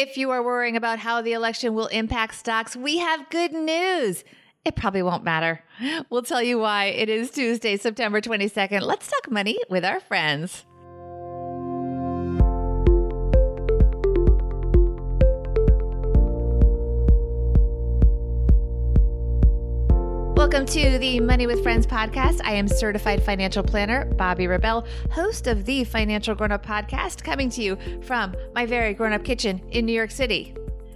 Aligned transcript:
If 0.00 0.16
you 0.16 0.30
are 0.30 0.44
worrying 0.44 0.76
about 0.76 1.00
how 1.00 1.22
the 1.22 1.32
election 1.32 1.74
will 1.74 1.88
impact 1.88 2.36
stocks, 2.36 2.76
we 2.76 2.98
have 2.98 3.28
good 3.30 3.52
news. 3.52 4.22
It 4.64 4.76
probably 4.76 5.02
won't 5.02 5.24
matter. 5.24 5.64
We'll 6.08 6.22
tell 6.22 6.40
you 6.40 6.56
why. 6.60 6.84
It 6.84 7.08
is 7.08 7.32
Tuesday, 7.32 7.76
September 7.76 8.20
22nd. 8.20 8.82
Let's 8.82 9.08
talk 9.08 9.28
money 9.28 9.58
with 9.68 9.84
our 9.84 9.98
friends. 9.98 10.64
Welcome 20.48 20.64
to 20.64 20.98
the 20.98 21.20
Money 21.20 21.46
with 21.46 21.62
Friends 21.62 21.86
podcast. 21.86 22.40
I 22.42 22.52
am 22.52 22.68
certified 22.68 23.22
financial 23.22 23.62
planner 23.62 24.06
Bobbi 24.14 24.48
Rebell, 24.48 24.86
host 25.10 25.46
of 25.46 25.66
the 25.66 25.84
Financial 25.84 26.34
Grown 26.34 26.52
Up 26.52 26.64
podcast, 26.64 27.22
coming 27.22 27.50
to 27.50 27.62
you 27.62 27.76
from 28.00 28.34
my 28.54 28.64
very 28.64 28.94
grown 28.94 29.12
up 29.12 29.24
kitchen 29.24 29.60
in 29.72 29.84
New 29.84 29.92
York 29.92 30.10
City. 30.10 30.54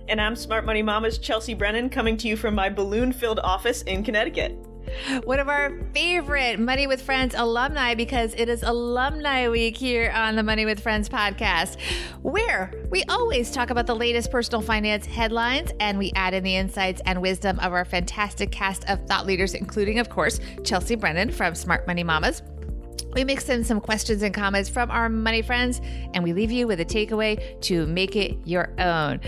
And 0.08 0.22
I'm 0.22 0.36
Smart 0.36 0.64
Money 0.64 0.80
Mama's 0.80 1.18
Chelsea 1.18 1.52
Brennan, 1.52 1.90
coming 1.90 2.16
to 2.16 2.28
you 2.28 2.36
from 2.38 2.54
my 2.54 2.70
balloon 2.70 3.12
filled 3.12 3.40
office 3.40 3.82
in 3.82 4.02
Connecticut 4.02 4.56
one 5.24 5.40
of 5.40 5.48
our 5.48 5.72
favorite 5.94 6.58
Money 6.58 6.86
with 6.86 7.02
Friends 7.02 7.34
alumni 7.36 7.94
because 7.94 8.34
it 8.34 8.48
is 8.48 8.62
Alumni 8.62 9.48
Week 9.48 9.76
here 9.76 10.12
on 10.14 10.36
the 10.36 10.42
Money 10.42 10.64
with 10.64 10.80
Friends 10.80 11.08
podcast, 11.08 11.78
where 12.22 12.72
we 12.90 13.02
always 13.04 13.50
talk 13.50 13.70
about 13.70 13.86
the 13.86 13.96
latest 13.96 14.30
personal 14.30 14.60
finance 14.60 15.06
headlines 15.06 15.72
and 15.80 15.98
we 15.98 16.12
add 16.14 16.34
in 16.34 16.44
the 16.44 16.56
insights 16.56 17.00
and 17.06 17.20
wisdom 17.20 17.58
of 17.60 17.72
our 17.72 17.84
fantastic 17.84 18.50
cast 18.50 18.88
of 18.88 19.04
thought 19.06 19.26
leaders, 19.26 19.54
including, 19.54 19.98
of 19.98 20.08
course, 20.08 20.40
Chelsea 20.64 20.94
Brennan 20.94 21.30
from 21.30 21.54
Smart 21.54 21.86
Money 21.86 22.04
Mamas. 22.04 22.42
We 23.14 23.24
mix 23.24 23.48
in 23.48 23.64
some 23.64 23.80
questions 23.80 24.22
and 24.22 24.34
comments 24.34 24.68
from 24.68 24.90
our 24.90 25.08
money 25.08 25.42
friends, 25.42 25.80
and 26.14 26.24
we 26.24 26.32
leave 26.32 26.50
you 26.50 26.66
with 26.66 26.80
a 26.80 26.84
takeaway 26.84 27.60
to 27.62 27.86
make 27.86 28.16
it 28.16 28.38
your 28.44 28.70
own. 28.78 29.20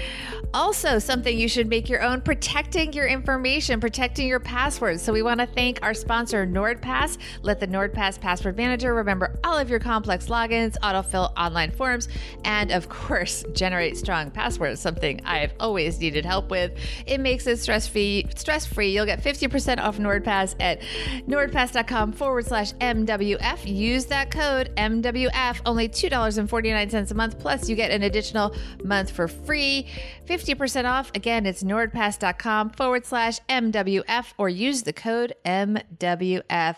Also, 0.52 0.98
something 0.98 1.36
you 1.36 1.48
should 1.48 1.68
make 1.68 1.88
your 1.88 2.02
own 2.02 2.20
protecting 2.20 2.92
your 2.92 3.06
information, 3.06 3.80
protecting 3.80 4.26
your 4.26 4.40
passwords. 4.40 5.02
So, 5.02 5.12
we 5.12 5.22
want 5.22 5.40
to 5.40 5.46
thank 5.46 5.80
our 5.82 5.94
sponsor, 5.94 6.46
NordPass. 6.46 7.18
Let 7.42 7.60
the 7.60 7.66
NordPass 7.66 8.20
password 8.20 8.56
manager 8.56 8.94
remember 8.94 9.38
all 9.44 9.58
of 9.58 9.68
your 9.68 9.80
complex 9.80 10.26
logins, 10.26 10.78
autofill 10.78 11.32
online 11.36 11.70
forms, 11.70 12.08
and 12.44 12.70
of 12.70 12.88
course, 12.88 13.44
generate 13.52 13.96
strong 13.96 14.30
passwords, 14.30 14.80
something 14.80 15.20
I've 15.24 15.52
always 15.60 15.98
needed 15.98 16.24
help 16.24 16.50
with. 16.50 16.72
It 17.06 17.20
makes 17.20 17.46
it 17.46 17.58
stress 17.58 17.86
free. 17.86 18.26
Stress 18.36 18.66
free. 18.66 18.92
You'll 18.92 19.06
get 19.06 19.22
50% 19.22 19.78
off 19.78 19.98
NordPass 19.98 20.54
at 20.60 20.80
nordpass.com 21.28 22.12
forward 22.12 22.46
slash 22.46 22.72
MWF 22.74 23.73
use 23.74 24.06
that 24.06 24.30
code 24.30 24.70
MWF, 24.76 25.60
only 25.66 25.88
$2.49 25.88 27.10
a 27.10 27.14
month. 27.14 27.38
Plus, 27.38 27.68
you 27.68 27.76
get 27.76 27.90
an 27.90 28.02
additional 28.02 28.54
month 28.82 29.10
for 29.10 29.28
free. 29.28 29.88
50% 30.26 30.84
off. 30.84 31.10
Again, 31.14 31.46
it's 31.46 31.62
nordpass.com 31.62 32.70
forward 32.70 33.04
slash 33.04 33.40
MWF 33.48 34.32
or 34.38 34.48
use 34.48 34.82
the 34.82 34.92
code 34.92 35.34
MWF. 35.44 36.76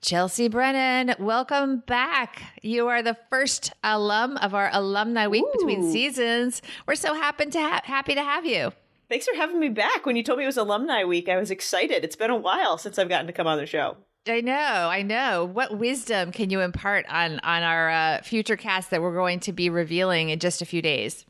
Chelsea 0.00 0.48
Brennan, 0.48 1.14
welcome 1.18 1.82
back. 1.86 2.42
You 2.62 2.88
are 2.88 3.02
the 3.02 3.16
first 3.28 3.72
alum 3.84 4.36
of 4.38 4.54
our 4.54 4.70
alumni 4.72 5.26
week 5.26 5.44
Ooh. 5.44 5.52
between 5.58 5.90
seasons. 5.90 6.62
We're 6.86 6.94
so 6.94 7.14
happy 7.14 7.46
to 7.46 7.60
ha- 7.60 7.82
happy 7.84 8.14
to 8.14 8.22
have 8.22 8.46
you. 8.46 8.72
Thanks 9.08 9.26
for 9.26 9.34
having 9.34 9.58
me 9.58 9.68
back. 9.68 10.06
When 10.06 10.14
you 10.14 10.22
told 10.22 10.38
me 10.38 10.44
it 10.44 10.46
was 10.46 10.56
alumni 10.56 11.04
week, 11.04 11.28
I 11.28 11.36
was 11.36 11.50
excited. 11.50 12.04
It's 12.04 12.14
been 12.14 12.30
a 12.30 12.36
while 12.36 12.78
since 12.78 12.96
I've 12.96 13.08
gotten 13.08 13.26
to 13.26 13.32
come 13.32 13.48
on 13.48 13.58
the 13.58 13.66
show. 13.66 13.96
I 14.26 14.42
know, 14.42 14.52
I 14.54 15.02
know. 15.02 15.44
What 15.46 15.78
wisdom 15.78 16.30
can 16.30 16.50
you 16.50 16.60
impart 16.60 17.06
on 17.08 17.40
on 17.40 17.62
our 17.62 17.90
uh, 17.90 18.22
future 18.22 18.56
cast 18.56 18.90
that 18.90 19.00
we're 19.00 19.14
going 19.14 19.40
to 19.40 19.52
be 19.52 19.70
revealing 19.70 20.28
in 20.28 20.38
just 20.38 20.60
a 20.60 20.66
few 20.66 20.82
days? 20.82 21.24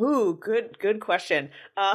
Ooh, 0.00 0.38
good, 0.40 0.78
good 0.78 1.00
question. 1.00 1.50
Uh, 1.76 1.92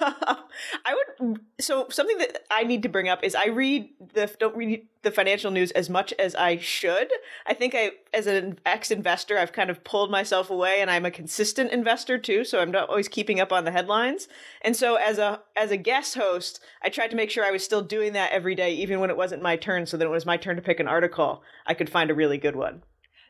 I 0.00 0.94
would. 0.94 1.40
So 1.60 1.86
something 1.88 2.18
that 2.18 2.44
I 2.50 2.64
need 2.64 2.82
to 2.82 2.88
bring 2.88 3.08
up 3.08 3.22
is 3.22 3.34
I 3.34 3.46
read 3.46 3.88
the 4.14 4.30
don't 4.38 4.56
read 4.56 4.86
the 5.02 5.10
financial 5.10 5.50
news 5.50 5.70
as 5.72 5.88
much 5.88 6.12
as 6.18 6.34
I 6.34 6.56
should. 6.56 7.12
I 7.46 7.54
think 7.54 7.74
I, 7.74 7.92
as 8.12 8.26
an 8.26 8.58
ex-investor, 8.66 9.38
I've 9.38 9.52
kind 9.52 9.70
of 9.70 9.84
pulled 9.84 10.10
myself 10.10 10.50
away, 10.50 10.80
and 10.80 10.90
I'm 10.90 11.04
a 11.04 11.10
consistent 11.10 11.70
investor 11.70 12.18
too. 12.18 12.44
So 12.44 12.60
I'm 12.60 12.70
not 12.70 12.88
always 12.88 13.08
keeping 13.08 13.40
up 13.40 13.52
on 13.52 13.64
the 13.64 13.70
headlines. 13.70 14.28
And 14.62 14.76
so 14.76 14.96
as 14.96 15.18
a 15.18 15.40
as 15.56 15.70
a 15.70 15.76
guest 15.76 16.14
host, 16.14 16.60
I 16.82 16.88
tried 16.88 17.10
to 17.10 17.16
make 17.16 17.30
sure 17.30 17.44
I 17.44 17.52
was 17.52 17.64
still 17.64 17.82
doing 17.82 18.14
that 18.14 18.32
every 18.32 18.54
day, 18.54 18.74
even 18.74 19.00
when 19.00 19.10
it 19.10 19.16
wasn't 19.16 19.42
my 19.42 19.56
turn. 19.56 19.86
So 19.86 19.96
that 19.96 20.06
it 20.06 20.10
was 20.10 20.26
my 20.26 20.36
turn 20.36 20.56
to 20.56 20.62
pick 20.62 20.80
an 20.80 20.88
article, 20.88 21.42
I 21.66 21.74
could 21.74 21.90
find 21.90 22.10
a 22.10 22.14
really 22.14 22.38
good 22.38 22.56
one. 22.56 22.82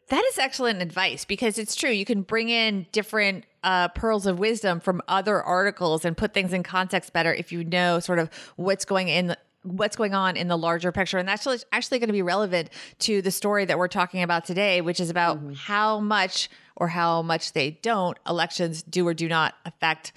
That 0.09 0.25
is 0.31 0.39
excellent 0.39 0.83
advice 0.83 1.25
because 1.25 1.59
it's 1.59 1.75
true. 1.75 1.91
You 1.91 2.05
can 2.05 2.23
bring 2.23 2.51
in 2.51 2.87
different 2.93 3.45
uh, 3.65 3.89
pearls 3.89 4.27
of 4.27 4.39
wisdom 4.39 4.79
from 4.79 5.03
other 5.09 5.43
articles 5.43 6.05
and 6.05 6.17
put 6.17 6.33
things 6.33 6.53
in 6.53 6.63
context 6.63 7.13
better 7.13 7.35
if 7.35 7.51
you 7.51 7.65
know 7.65 7.99
sort 7.99 8.21
of 8.21 8.31
what's 8.57 8.85
going 8.85 9.09
in 9.09 9.35
what's 9.63 9.97
going 9.97 10.15
on 10.15 10.37
in 10.37 10.47
the 10.47 10.59
larger 10.59 10.93
picture 10.93 11.17
and 11.17 11.27
that's 11.27 11.47
actually 11.73 11.99
going 11.99 12.09
to 12.09 12.13
be 12.13 12.23
relevant 12.23 12.69
to 12.99 13.23
the 13.23 13.31
story 13.31 13.65
that 13.65 13.79
we're 13.79 13.89
talking 13.89 14.23
about 14.23 14.45
today 14.45 14.83
which 14.83 15.01
is 15.01 15.09
about 15.09 15.39
mm-hmm. 15.39 15.55
how 15.55 15.99
much 15.99 16.51
or 16.77 16.89
how 16.89 17.23
much 17.23 17.55
they 17.55 17.71
don't 17.71 18.19
elections 18.29 18.83
do 18.83 19.09
or 19.09 19.15
do 19.15 19.27
not 19.27 19.55
affect 19.65 20.13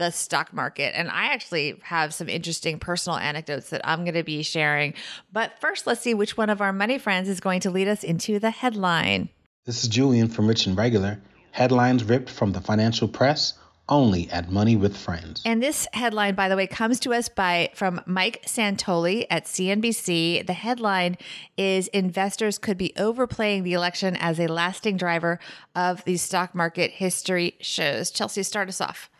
the 0.00 0.10
stock 0.10 0.52
market. 0.54 0.98
And 0.98 1.10
I 1.10 1.26
actually 1.26 1.78
have 1.82 2.14
some 2.14 2.28
interesting 2.28 2.78
personal 2.78 3.18
anecdotes 3.18 3.68
that 3.68 3.82
I'm 3.84 4.00
going 4.04 4.14
to 4.14 4.24
be 4.24 4.42
sharing. 4.42 4.94
But 5.30 5.60
first, 5.60 5.86
let's 5.86 6.00
see 6.00 6.14
which 6.14 6.38
one 6.38 6.48
of 6.48 6.62
our 6.62 6.72
money 6.72 6.98
friends 6.98 7.28
is 7.28 7.38
going 7.38 7.60
to 7.60 7.70
lead 7.70 7.86
us 7.86 8.02
into 8.02 8.38
the 8.38 8.50
headline. 8.50 9.28
This 9.66 9.84
is 9.84 9.90
Julien 9.90 10.28
from 10.28 10.48
Rich 10.48 10.66
and 10.66 10.76
Regular. 10.76 11.20
Headlines 11.52 12.04
ripped 12.04 12.30
from 12.30 12.52
the 12.52 12.60
financial 12.60 13.08
press 13.08 13.54
only 13.90 14.30
at 14.30 14.50
Money 14.50 14.76
with 14.76 14.96
Friends. 14.96 15.42
And 15.44 15.62
this 15.62 15.86
headline, 15.92 16.36
by 16.36 16.48
the 16.48 16.56
way, 16.56 16.66
comes 16.66 17.00
to 17.00 17.12
us 17.12 17.28
by 17.28 17.70
from 17.74 18.00
Mike 18.06 18.42
Santoli 18.46 19.26
at 19.28 19.46
CNBC. 19.46 20.46
The 20.46 20.52
headline 20.52 21.18
is 21.56 21.88
Investors 21.88 22.56
could 22.56 22.78
be 22.78 22.92
overplaying 22.96 23.64
the 23.64 23.72
election 23.72 24.16
as 24.16 24.38
a 24.38 24.46
lasting 24.46 24.96
driver 24.96 25.40
of 25.74 26.04
the 26.04 26.16
stock 26.16 26.54
market 26.54 26.92
history 26.92 27.56
shows. 27.60 28.10
Chelsea, 28.10 28.44
start 28.44 28.68
us 28.68 28.80
off. 28.80 29.10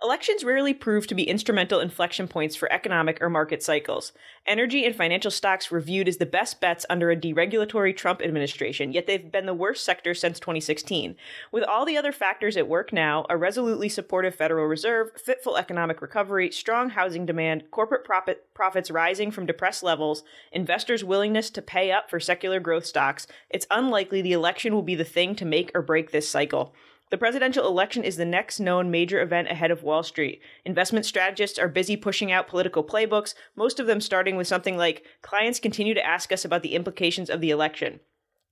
Elections 0.00 0.44
rarely 0.44 0.72
prove 0.72 1.08
to 1.08 1.14
be 1.16 1.28
instrumental 1.28 1.80
inflection 1.80 2.28
points 2.28 2.54
for 2.54 2.70
economic 2.72 3.20
or 3.20 3.28
market 3.28 3.64
cycles. 3.64 4.12
Energy 4.46 4.86
and 4.86 4.94
financial 4.94 5.30
stocks 5.30 5.72
were 5.72 5.80
viewed 5.80 6.06
as 6.06 6.18
the 6.18 6.24
best 6.26 6.60
bets 6.60 6.86
under 6.88 7.10
a 7.10 7.16
deregulatory 7.16 7.96
Trump 7.96 8.22
administration, 8.22 8.92
yet 8.92 9.08
they've 9.08 9.32
been 9.32 9.46
the 9.46 9.52
worst 9.52 9.84
sector 9.84 10.14
since 10.14 10.38
2016. 10.38 11.16
With 11.50 11.64
all 11.64 11.84
the 11.84 11.96
other 11.96 12.12
factors 12.12 12.56
at 12.56 12.68
work 12.68 12.92
now, 12.92 13.26
a 13.28 13.36
resolutely 13.36 13.88
supportive 13.88 14.36
Federal 14.36 14.66
Reserve, 14.66 15.10
fitful 15.16 15.56
economic 15.56 16.00
recovery, 16.00 16.52
strong 16.52 16.90
housing 16.90 17.26
demand, 17.26 17.68
corporate 17.72 18.04
profit, 18.04 18.46
profits 18.54 18.92
rising 18.92 19.32
from 19.32 19.46
depressed 19.46 19.82
levels, 19.82 20.22
investors' 20.52 21.02
willingness 21.02 21.50
to 21.50 21.60
pay 21.60 21.90
up 21.90 22.08
for 22.08 22.20
secular 22.20 22.60
growth 22.60 22.86
stocks, 22.86 23.26
it's 23.50 23.66
unlikely 23.68 24.22
the 24.22 24.32
election 24.32 24.72
will 24.72 24.82
be 24.82 24.94
the 24.94 25.02
thing 25.02 25.34
to 25.34 25.44
make 25.44 25.72
or 25.74 25.82
break 25.82 26.12
this 26.12 26.28
cycle. 26.28 26.72
The 27.10 27.18
presidential 27.18 27.66
election 27.66 28.04
is 28.04 28.16
the 28.16 28.26
next 28.26 28.60
known 28.60 28.90
major 28.90 29.22
event 29.22 29.48
ahead 29.48 29.70
of 29.70 29.82
Wall 29.82 30.02
Street. 30.02 30.42
Investment 30.66 31.06
strategists 31.06 31.58
are 31.58 31.68
busy 31.68 31.96
pushing 31.96 32.30
out 32.30 32.48
political 32.48 32.84
playbooks, 32.84 33.34
most 33.56 33.80
of 33.80 33.86
them 33.86 34.00
starting 34.00 34.36
with 34.36 34.46
something 34.46 34.76
like 34.76 35.04
Clients 35.22 35.58
continue 35.58 35.94
to 35.94 36.06
ask 36.06 36.32
us 36.32 36.44
about 36.44 36.62
the 36.62 36.74
implications 36.74 37.30
of 37.30 37.40
the 37.40 37.50
election. 37.50 38.00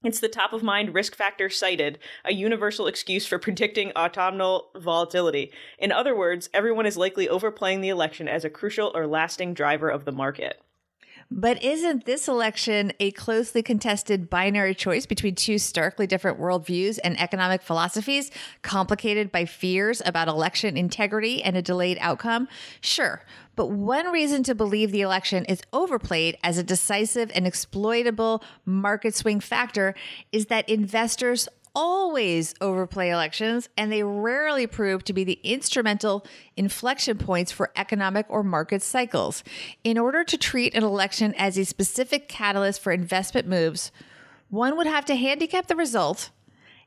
It's 0.02 0.20
the 0.20 0.28
top 0.28 0.54
of 0.54 0.62
mind 0.62 0.94
risk 0.94 1.14
factor 1.14 1.50
cited, 1.50 1.98
a 2.24 2.32
universal 2.32 2.86
excuse 2.86 3.26
for 3.26 3.38
predicting 3.40 3.92
autumnal 3.94 4.70
volatility. 4.74 5.52
In 5.78 5.92
other 5.92 6.16
words, 6.16 6.48
everyone 6.54 6.86
is 6.86 6.96
likely 6.96 7.28
overplaying 7.28 7.82
the 7.82 7.88
election 7.90 8.26
as 8.26 8.44
a 8.44 8.50
crucial 8.50 8.90
or 8.94 9.06
lasting 9.06 9.52
driver 9.52 9.90
of 9.90 10.06
the 10.06 10.12
market. 10.12 10.62
But 11.30 11.62
isn't 11.62 12.04
this 12.04 12.28
election 12.28 12.92
a 13.00 13.10
closely 13.10 13.62
contested 13.62 14.30
binary 14.30 14.74
choice 14.74 15.06
between 15.06 15.34
two 15.34 15.58
starkly 15.58 16.06
different 16.06 16.38
worldviews 16.38 16.98
and 17.02 17.18
economic 17.20 17.62
philosophies, 17.62 18.30
complicated 18.62 19.32
by 19.32 19.44
fears 19.44 20.00
about 20.06 20.28
election 20.28 20.76
integrity 20.76 21.42
and 21.42 21.56
a 21.56 21.62
delayed 21.62 21.98
outcome? 22.00 22.46
Sure. 22.80 23.22
But 23.56 23.70
one 23.70 24.12
reason 24.12 24.42
to 24.44 24.54
believe 24.54 24.92
the 24.92 25.00
election 25.00 25.44
is 25.46 25.62
overplayed 25.72 26.36
as 26.44 26.58
a 26.58 26.62
decisive 26.62 27.32
and 27.34 27.46
exploitable 27.46 28.44
market 28.64 29.14
swing 29.14 29.40
factor 29.40 29.94
is 30.30 30.46
that 30.46 30.68
investors 30.68 31.48
always 31.76 32.54
overplay 32.62 33.10
elections, 33.10 33.68
and 33.76 33.92
they 33.92 34.02
rarely 34.02 34.66
prove 34.66 35.04
to 35.04 35.12
be 35.12 35.24
the 35.24 35.38
instrumental 35.44 36.24
inflection 36.56 37.18
points 37.18 37.52
for 37.52 37.70
economic 37.76 38.24
or 38.30 38.42
market 38.42 38.82
cycles. 38.82 39.44
In 39.84 39.98
order 39.98 40.24
to 40.24 40.38
treat 40.38 40.74
an 40.74 40.82
election 40.82 41.34
as 41.34 41.58
a 41.58 41.66
specific 41.66 42.28
catalyst 42.28 42.80
for 42.80 42.92
investment 42.92 43.46
moves, 43.46 43.92
one 44.48 44.76
would 44.78 44.86
have 44.86 45.04
to 45.04 45.16
handicap 45.16 45.66
the 45.66 45.76
result, 45.76 46.30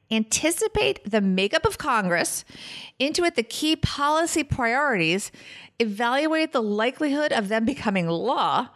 anticipate 0.09 0.99
the 1.09 1.21
makeup 1.21 1.65
of 1.65 1.77
Congress, 1.77 2.43
intuit 2.99 3.35
the 3.35 3.43
key 3.43 3.75
policy 3.75 4.43
priorities, 4.43 5.31
evaluate 5.77 6.51
the 6.51 6.63
likelihood 6.63 7.31
of 7.31 7.47
them 7.47 7.63
becoming 7.63 8.07
law, 8.07 8.69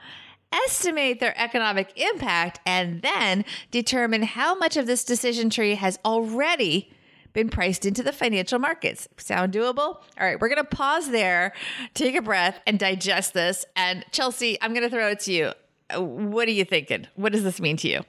estimate 0.65 1.19
their 1.19 1.37
economic 1.37 1.97
impact, 1.99 2.59
and 2.65 3.01
then 3.01 3.45
determine 3.71 4.23
how 4.23 4.55
much 4.55 4.77
of 4.77 4.87
this 4.87 5.03
decision 5.03 5.49
tree 5.49 5.75
has 5.75 5.99
already 6.05 6.91
been 7.33 7.49
priced 7.49 7.85
into 7.85 8.03
the 8.03 8.11
financial 8.11 8.59
markets. 8.59 9.07
Sound 9.17 9.53
doable? 9.53 9.77
All 9.77 10.03
right, 10.19 10.39
we're 10.39 10.49
going 10.49 10.63
to 10.63 10.75
pause 10.75 11.09
there, 11.09 11.53
take 11.93 12.15
a 12.15 12.21
breath, 12.21 12.59
and 12.67 12.77
digest 12.77 13.33
this. 13.33 13.65
And 13.75 14.05
Chelsea, 14.11 14.57
I'm 14.61 14.73
going 14.73 14.83
to 14.83 14.89
throw 14.89 15.09
it 15.09 15.19
to 15.21 15.33
you. 15.33 15.51
Uh, 15.93 16.01
what 16.01 16.47
are 16.47 16.51
you 16.51 16.65
thinking? 16.65 17.07
What 17.15 17.33
does 17.33 17.43
this 17.43 17.59
mean 17.59 17.77
to 17.77 17.87
you? 17.87 18.01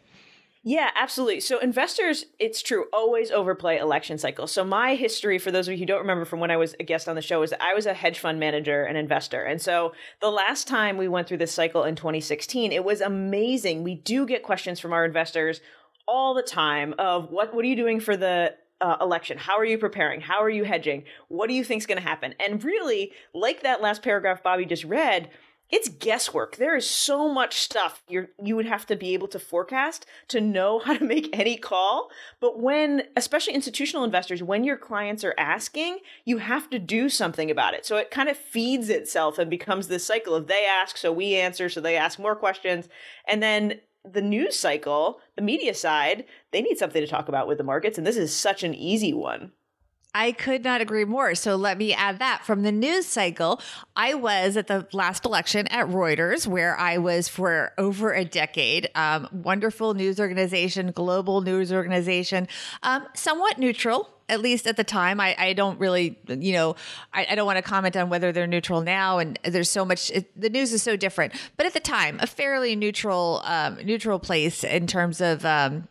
Yeah, 0.66 0.88
absolutely. 0.96 1.40
So 1.40 1.58
investors, 1.58 2.24
it's 2.38 2.62
true, 2.62 2.86
always 2.90 3.30
overplay 3.30 3.76
election 3.76 4.16
cycles. 4.16 4.50
So 4.50 4.64
my 4.64 4.94
history, 4.94 5.38
for 5.38 5.50
those 5.50 5.68
of 5.68 5.72
you 5.72 5.78
who 5.78 5.84
don't 5.84 6.00
remember 6.00 6.24
from 6.24 6.40
when 6.40 6.50
I 6.50 6.56
was 6.56 6.74
a 6.80 6.84
guest 6.84 7.06
on 7.06 7.16
the 7.16 7.22
show, 7.22 7.42
is 7.42 7.50
that 7.50 7.62
I 7.62 7.74
was 7.74 7.84
a 7.84 7.92
hedge 7.92 8.18
fund 8.18 8.40
manager 8.40 8.82
and 8.82 8.96
investor. 8.96 9.44
And 9.44 9.60
so 9.60 9.92
the 10.22 10.30
last 10.30 10.66
time 10.66 10.96
we 10.96 11.06
went 11.06 11.28
through 11.28 11.36
this 11.36 11.52
cycle 11.52 11.84
in 11.84 11.96
2016, 11.96 12.72
it 12.72 12.82
was 12.82 13.02
amazing. 13.02 13.84
We 13.84 13.94
do 13.94 14.24
get 14.24 14.42
questions 14.42 14.80
from 14.80 14.94
our 14.94 15.04
investors 15.04 15.60
all 16.08 16.32
the 16.32 16.42
time 16.42 16.94
of 16.98 17.30
what 17.30 17.54
what 17.54 17.62
are 17.62 17.68
you 17.68 17.76
doing 17.76 18.00
for 18.00 18.16
the 18.16 18.54
uh, 18.80 18.96
election? 19.00 19.38
How 19.38 19.58
are 19.58 19.64
you 19.64 19.78
preparing? 19.78 20.20
How 20.20 20.42
are 20.42 20.50
you 20.50 20.64
hedging? 20.64 21.04
What 21.28 21.48
do 21.48 21.54
you 21.54 21.64
think 21.64 21.80
is 21.82 21.86
going 21.86 22.00
to 22.00 22.06
happen? 22.06 22.34
And 22.40 22.62
really, 22.64 23.12
like 23.32 23.62
that 23.62 23.80
last 23.80 24.02
paragraph 24.02 24.42
Bobbi 24.42 24.68
just 24.68 24.84
read, 24.84 25.30
it's 25.74 25.88
guesswork. 25.88 26.54
There 26.54 26.76
is 26.76 26.88
so 26.88 27.28
much 27.28 27.58
stuff 27.58 28.04
you 28.08 28.28
you 28.40 28.54
would 28.54 28.66
have 28.66 28.86
to 28.86 28.94
be 28.94 29.12
able 29.12 29.26
to 29.26 29.40
forecast 29.40 30.06
to 30.28 30.40
know 30.40 30.78
how 30.84 30.96
to 30.96 31.04
make 31.04 31.28
any 31.32 31.56
call. 31.56 32.10
But 32.38 32.60
when, 32.60 33.02
especially 33.16 33.54
institutional 33.54 34.04
investors, 34.04 34.40
when 34.40 34.62
your 34.62 34.76
clients 34.76 35.24
are 35.24 35.34
asking, 35.36 35.98
you 36.24 36.38
have 36.38 36.70
to 36.70 36.78
do 36.78 37.08
something 37.08 37.50
about 37.50 37.74
it. 37.74 37.84
So 37.84 37.96
it 37.96 38.12
kind 38.12 38.28
of 38.28 38.36
feeds 38.36 38.88
itself 38.88 39.36
and 39.36 39.50
becomes 39.50 39.88
this 39.88 40.06
cycle 40.06 40.36
of 40.36 40.46
they 40.46 40.64
ask, 40.64 40.96
so 40.96 41.12
we 41.12 41.34
answer, 41.34 41.68
so 41.68 41.80
they 41.80 41.96
ask 41.96 42.20
more 42.20 42.36
questions, 42.36 42.88
and 43.26 43.42
then 43.42 43.80
the 44.04 44.22
news 44.22 44.56
cycle, 44.56 45.18
the 45.34 45.42
media 45.42 45.74
side, 45.74 46.24
they 46.52 46.62
need 46.62 46.78
something 46.78 47.00
to 47.00 47.08
talk 47.08 47.28
about 47.28 47.48
with 47.48 47.58
the 47.58 47.64
markets, 47.64 47.98
and 47.98 48.06
this 48.06 48.16
is 48.16 48.34
such 48.34 48.62
an 48.62 48.74
easy 48.74 49.12
one. 49.12 49.50
I 50.14 50.30
could 50.30 50.62
not 50.62 50.80
agree 50.80 51.04
more. 51.04 51.34
So 51.34 51.56
let 51.56 51.76
me 51.76 51.92
add 51.92 52.20
that 52.20 52.44
from 52.44 52.62
the 52.62 52.70
news 52.70 53.04
cycle. 53.04 53.60
I 53.96 54.14
was 54.14 54.56
at 54.56 54.68
the 54.68 54.86
last 54.92 55.24
election 55.24 55.66
at 55.68 55.88
Reuters, 55.88 56.46
where 56.46 56.78
I 56.78 56.98
was 56.98 57.26
for 57.26 57.72
over 57.78 58.12
a 58.12 58.24
decade. 58.24 58.88
Um, 58.94 59.28
wonderful 59.32 59.92
news 59.94 60.20
organization, 60.20 60.92
global 60.92 61.40
news 61.40 61.72
organization, 61.72 62.46
um, 62.84 63.06
somewhat 63.14 63.58
neutral. 63.58 64.08
At 64.28 64.40
least 64.40 64.66
at 64.66 64.78
the 64.78 64.84
time, 64.84 65.20
I, 65.20 65.34
I 65.36 65.52
don't 65.52 65.78
really, 65.78 66.18
you 66.28 66.54
know, 66.54 66.76
I, 67.12 67.26
I, 67.30 67.34
don't 67.34 67.44
want 67.44 67.58
to 67.58 67.62
comment 67.62 67.94
on 67.94 68.08
whether 68.08 68.32
they're 68.32 68.46
neutral 68.46 68.80
now. 68.80 69.18
And 69.18 69.38
there's 69.44 69.68
so 69.68 69.84
much, 69.84 70.10
it, 70.12 70.40
the 70.40 70.48
news 70.48 70.72
is 70.72 70.82
so 70.82 70.96
different. 70.96 71.34
But 71.58 71.66
at 71.66 71.74
the 71.74 71.80
time, 71.80 72.18
a 72.22 72.26
fairly 72.26 72.74
neutral, 72.74 73.42
um, 73.44 73.76
neutral 73.84 74.18
place 74.18 74.64
in 74.64 74.86
terms 74.86 75.20
of, 75.20 75.44
um, 75.44 75.88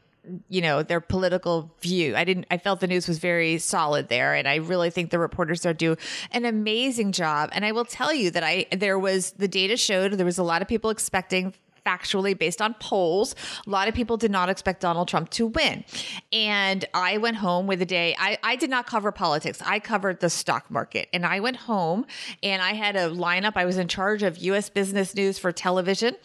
you 0.50 0.62
know 0.62 0.84
their 0.84 1.02
political 1.02 1.74
view. 1.82 2.16
I 2.16 2.24
didn't 2.24 2.46
i 2.50 2.58
felt 2.58 2.80
the 2.80 2.88
news 2.88 3.08
was 3.08 3.20
very 3.20 3.58
solid 3.58 4.08
there 4.08 4.34
and 4.34 4.48
i 4.48 4.56
really 4.56 4.90
think 4.90 5.10
the 5.10 5.20
reporters 5.20 5.66
are 5.66 5.74
do 5.74 5.96
an 6.32 6.46
amazing 6.46 7.12
job. 7.12 7.50
And 7.54 7.66
i 7.66 7.72
will 7.72 7.86
tell 7.86 8.14
you 8.14 8.32
that 8.32 8.44
i 8.44 8.66
there 8.72 8.98
was 8.98 9.32
the 9.32 9.48
data 9.48 9.78
showed 9.78 10.14
there 10.14 10.26
was 10.26 10.38
a 10.38 10.44
lot 10.44 10.62
of 10.62 10.68
people 10.68 10.90
expecting 10.90 11.54
factually 11.86 12.38
based 12.38 12.62
on 12.62 12.74
polls. 12.76 13.36
A 13.66 13.70
lot 13.70 13.88
of 13.88 13.94
people 13.94 14.18
did 14.18 14.32
not 14.32 14.50
expect 14.50 14.82
Donald 14.82 15.08
Trump 15.08 15.30
to 15.32 15.48
win. 15.48 15.84
And 16.32 16.86
I 16.94 17.18
went 17.18 17.38
home 17.38 17.68
with 17.68 17.82
a 17.82 17.86
day, 17.86 18.16
I, 18.18 18.38
I 18.44 18.56
did 18.56 18.70
not 18.70 18.86
cover 18.86 19.12
politics. 19.12 19.62
I 19.66 19.80
covered 19.80 20.20
the 20.20 20.30
stock 20.30 20.70
market. 20.70 21.10
And 21.14 21.26
I 21.26 21.40
went 21.40 21.58
home 21.58 22.06
and 22.42 22.62
I 22.62 22.74
had 22.74 22.96
a 22.96 23.10
lineup. 23.10 23.54
I 23.56 23.66
was 23.66 23.78
in 23.78 23.88
charge 23.88 24.24
of 24.24 24.38
US 24.38 24.70
business 24.70 25.16
news 25.16 25.38
for 25.38 25.52
television 25.52 26.16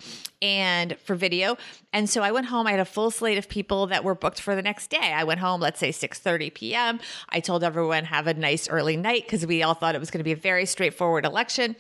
and 0.41 0.97
for 0.99 1.15
video. 1.15 1.57
And 1.93 2.09
so 2.09 2.23
I 2.23 2.31
went 2.31 2.47
home. 2.47 2.67
I 2.67 2.73
had 2.73 2.81
a 2.81 2.85
full 2.85 3.11
slate 3.11 3.39
of 3.39 3.49
people 3.49 3.87
that 3.89 4.05
were 4.05 4.15
booked 4.15 4.41
for 4.41 4.55
the 4.55 4.63
next 4.63 4.89
day. 4.91 5.13
I 5.13 5.25
went 5.25 5.41
home, 5.41 5.61
let's 5.61 5.81
say 5.81 5.91
6:30 5.91 6.55
p.m. 6.55 7.01
I 7.31 7.41
told 7.41 7.65
everyone 7.65 8.05
have 8.05 8.27
a 8.27 8.35
nice 8.35 8.69
early 8.69 8.97
night 8.97 9.25
because 9.25 9.47
we 9.47 9.63
all 9.63 9.75
thought 9.75 9.95
it 9.95 9.99
was 9.99 10.11
going 10.11 10.21
to 10.21 10.25
be 10.25 10.33
a 10.33 10.37
very 10.37 10.67
straightforward 10.67 11.25
election. 11.25 11.77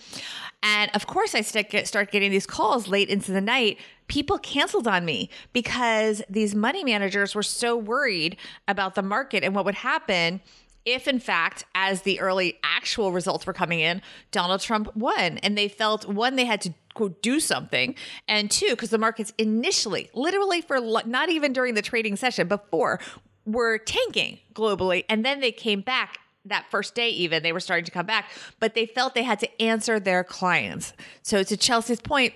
And 0.62 0.90
of 0.94 1.06
course, 1.06 1.34
I 1.34 1.40
start 1.42 2.10
getting 2.10 2.30
these 2.30 2.46
calls 2.46 2.88
late 2.88 3.08
into 3.08 3.32
the 3.32 3.40
night. 3.40 3.78
People 4.08 4.38
canceled 4.38 4.88
on 4.88 5.04
me 5.04 5.30
because 5.52 6.22
these 6.28 6.54
money 6.54 6.82
managers 6.82 7.34
were 7.34 7.42
so 7.42 7.76
worried 7.76 8.36
about 8.66 8.94
the 8.94 9.02
market 9.02 9.44
and 9.44 9.54
what 9.54 9.64
would 9.64 9.76
happen 9.76 10.40
if 10.84 11.06
in 11.06 11.20
fact 11.20 11.64
as 11.74 12.02
the 12.02 12.18
early 12.18 12.58
actual 12.62 13.12
results 13.12 13.46
were 13.46 13.52
coming 13.52 13.80
in 13.80 14.00
donald 14.30 14.60
trump 14.60 14.94
won. 14.96 15.36
And 15.38 15.56
they 15.56 15.68
felt 15.68 16.08
one 16.08 16.36
they 16.36 16.46
had 16.46 16.62
to 16.62 16.72
do 17.20 17.38
something. 17.38 17.94
And 18.26 18.50
two 18.50 18.70
because 18.70 18.90
the 18.90 18.98
markets 18.98 19.32
initially 19.38 20.10
literally 20.14 20.62
for 20.62 20.80
not 20.80 21.28
even 21.28 21.52
during 21.52 21.74
the 21.74 21.82
trading 21.82 22.16
session 22.16 22.48
before 22.48 23.00
were 23.44 23.78
tanking 23.78 24.38
globally. 24.54 25.04
And 25.08 25.24
then 25.24 25.40
they 25.40 25.52
came 25.52 25.80
back 25.80 26.18
that 26.44 26.64
first 26.70 26.94
day 26.94 27.10
even 27.10 27.42
they 27.42 27.52
were 27.52 27.60
starting 27.60 27.84
to 27.84 27.90
come 27.90 28.06
back 28.06 28.30
but 28.60 28.74
they 28.74 28.86
felt 28.86 29.14
they 29.14 29.22
had 29.22 29.40
to 29.40 29.62
answer 29.62 30.00
their 30.00 30.24
clients 30.24 30.92
so 31.22 31.42
to 31.42 31.56
chelsea's 31.56 32.00
point 32.00 32.32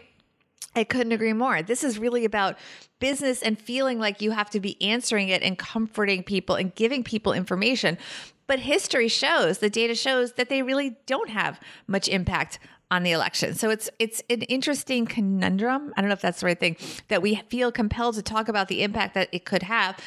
I 0.74 0.84
couldn't 0.84 1.12
agree 1.12 1.32
more. 1.34 1.62
This 1.62 1.84
is 1.84 1.98
really 1.98 2.24
about 2.24 2.56
business 2.98 3.42
and 3.42 3.58
feeling 3.58 3.98
like 3.98 4.22
you 4.22 4.30
have 4.30 4.48
to 4.50 4.60
be 4.60 4.80
answering 4.80 5.28
it 5.28 5.42
and 5.42 5.58
comforting 5.58 6.22
people 6.22 6.54
and 6.54 6.74
giving 6.74 7.04
people 7.04 7.32
information. 7.32 7.98
But 8.46 8.60
history 8.60 9.08
shows, 9.08 9.58
the 9.58 9.70
data 9.70 9.94
shows 9.94 10.32
that 10.34 10.48
they 10.48 10.62
really 10.62 10.96
don't 11.06 11.30
have 11.30 11.60
much 11.86 12.08
impact 12.08 12.58
on 12.90 13.02
the 13.02 13.12
election. 13.12 13.54
So 13.54 13.70
it's 13.70 13.88
it's 13.98 14.22
an 14.28 14.42
interesting 14.42 15.06
conundrum. 15.06 15.94
I 15.96 16.02
don't 16.02 16.08
know 16.08 16.14
if 16.14 16.20
that's 16.20 16.40
the 16.40 16.46
right 16.46 16.60
thing 16.60 16.76
that 17.08 17.22
we 17.22 17.36
feel 17.48 17.72
compelled 17.72 18.16
to 18.16 18.22
talk 18.22 18.48
about 18.48 18.68
the 18.68 18.82
impact 18.82 19.14
that 19.14 19.30
it 19.32 19.46
could 19.46 19.62
have. 19.62 19.98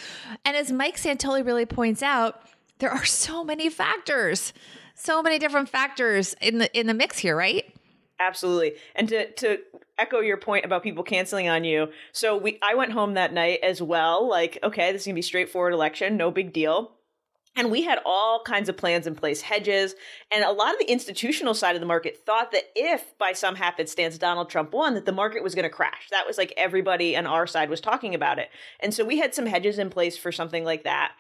And 0.46 0.56
as 0.56 0.72
Mike 0.72 0.98
Santoli 0.98 1.44
really 1.44 1.66
points 1.66 2.04
out, 2.04 2.44
there 2.80 2.92
are 2.92 3.06
so 3.06 3.44
many 3.44 3.70
factors, 3.70 4.54
so 4.96 5.22
many 5.22 5.40
different 5.40 5.70
factors 5.70 6.36
in 6.42 6.58
the 6.58 6.78
in 6.78 6.88
the 6.88 6.94
mix 6.94 7.18
here, 7.18 7.36
right? 7.36 7.66
Absolutely. 8.20 8.74
And 8.96 9.08
to 9.10 9.32
to 9.32 9.60
echo 9.98 10.20
your 10.20 10.38
point 10.38 10.66
about 10.66 10.84
people 10.84 11.04
canceling 11.04 11.48
on 11.48 11.64
you. 11.64 11.88
So 12.12 12.38
we 12.38 12.60
I 12.62 12.76
went 12.76 12.92
home 12.92 13.14
that 13.14 13.34
night 13.34 13.60
as 13.64 13.82
well, 13.82 14.28
like, 14.28 14.60
okay, 14.64 14.92
this 14.92 15.02
is 15.02 15.08
gonna 15.08 15.16
be 15.16 15.22
straightforward 15.22 15.74
election, 15.74 16.18
no 16.18 16.32
big 16.32 16.54
deal. 16.54 16.92
And 17.58 17.72
we 17.72 17.84
had 17.84 18.00
all 18.06 18.42
kinds 18.44 18.68
of 18.68 18.76
plans 18.76 19.08
in 19.08 19.16
place, 19.16 19.40
hedges, 19.40 19.96
and 20.30 20.44
a 20.44 20.52
lot 20.52 20.74
of 20.74 20.80
the 20.80 20.92
institutional 20.92 21.54
side 21.54 21.76
of 21.76 21.80
the 21.80 21.88
market 21.88 22.18
thought 22.26 22.52
that 22.52 22.66
if 22.76 23.18
by 23.18 23.32
some 23.32 23.56
happenstance 23.56 24.18
Donald 24.18 24.50
Trump 24.50 24.74
won, 24.74 24.94
that 24.96 25.06
the 25.06 25.14
market 25.14 25.42
was 25.42 25.56
going 25.56 25.64
to 25.64 25.70
crash. 25.70 26.10
That 26.12 26.28
was 26.28 26.38
like 26.38 26.54
everybody 26.58 27.16
on 27.16 27.26
our 27.26 27.48
side 27.48 27.70
was 27.70 27.80
talking 27.80 28.14
about 28.14 28.40
it. 28.40 28.50
And 28.82 28.94
so 28.94 29.06
we 29.06 29.20
had 29.20 29.34
some 29.34 29.46
hedges 29.46 29.80
in 29.80 29.90
place 29.90 30.18
for 30.18 30.34
something 30.34 30.66
like 30.66 30.84
that. 30.84 31.14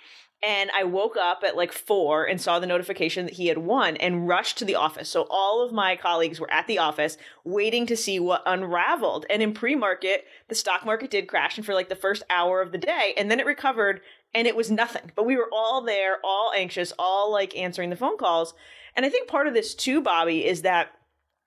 And 0.43 0.69
I 0.75 0.83
woke 0.83 1.17
up 1.17 1.43
at 1.43 1.55
like 1.55 1.71
four 1.71 2.25
and 2.25 2.39
saw 2.39 2.59
the 2.59 2.67
notification 2.67 3.25
that 3.25 3.35
he 3.35 3.47
had 3.47 3.57
won 3.57 3.97
and 3.97 4.27
rushed 4.27 4.57
to 4.59 4.65
the 4.65 4.75
office. 4.75 5.09
So 5.09 5.25
all 5.29 5.65
of 5.65 5.73
my 5.73 5.95
colleagues 5.95 6.39
were 6.39 6.51
at 6.51 6.67
the 6.67 6.77
office 6.77 7.17
waiting 7.43 7.87
to 7.87 7.97
see 7.97 8.19
what 8.19 8.43
unraveled. 8.45 9.25
And 9.29 9.41
in 9.41 9.53
pre 9.53 9.75
market, 9.75 10.25
the 10.47 10.55
stock 10.55 10.85
market 10.85 11.09
did 11.09 11.27
crash 11.27 11.57
and 11.57 11.65
for 11.65 11.73
like 11.73 11.89
the 11.89 11.95
first 11.95 12.23
hour 12.29 12.61
of 12.61 12.71
the 12.71 12.77
day. 12.77 13.13
And 13.17 13.31
then 13.31 13.39
it 13.39 13.45
recovered 13.45 14.01
and 14.35 14.47
it 14.47 14.55
was 14.55 14.69
nothing. 14.69 15.11
But 15.15 15.25
we 15.25 15.37
were 15.37 15.49
all 15.51 15.81
there, 15.81 16.17
all 16.23 16.51
anxious, 16.55 16.93
all 16.99 17.31
like 17.31 17.57
answering 17.57 17.89
the 17.89 17.95
phone 17.95 18.17
calls. 18.17 18.53
And 18.95 19.05
I 19.05 19.09
think 19.09 19.27
part 19.27 19.47
of 19.47 19.53
this 19.53 19.73
too, 19.73 20.01
Bobbi, 20.01 20.43
is 20.43 20.61
that 20.61 20.91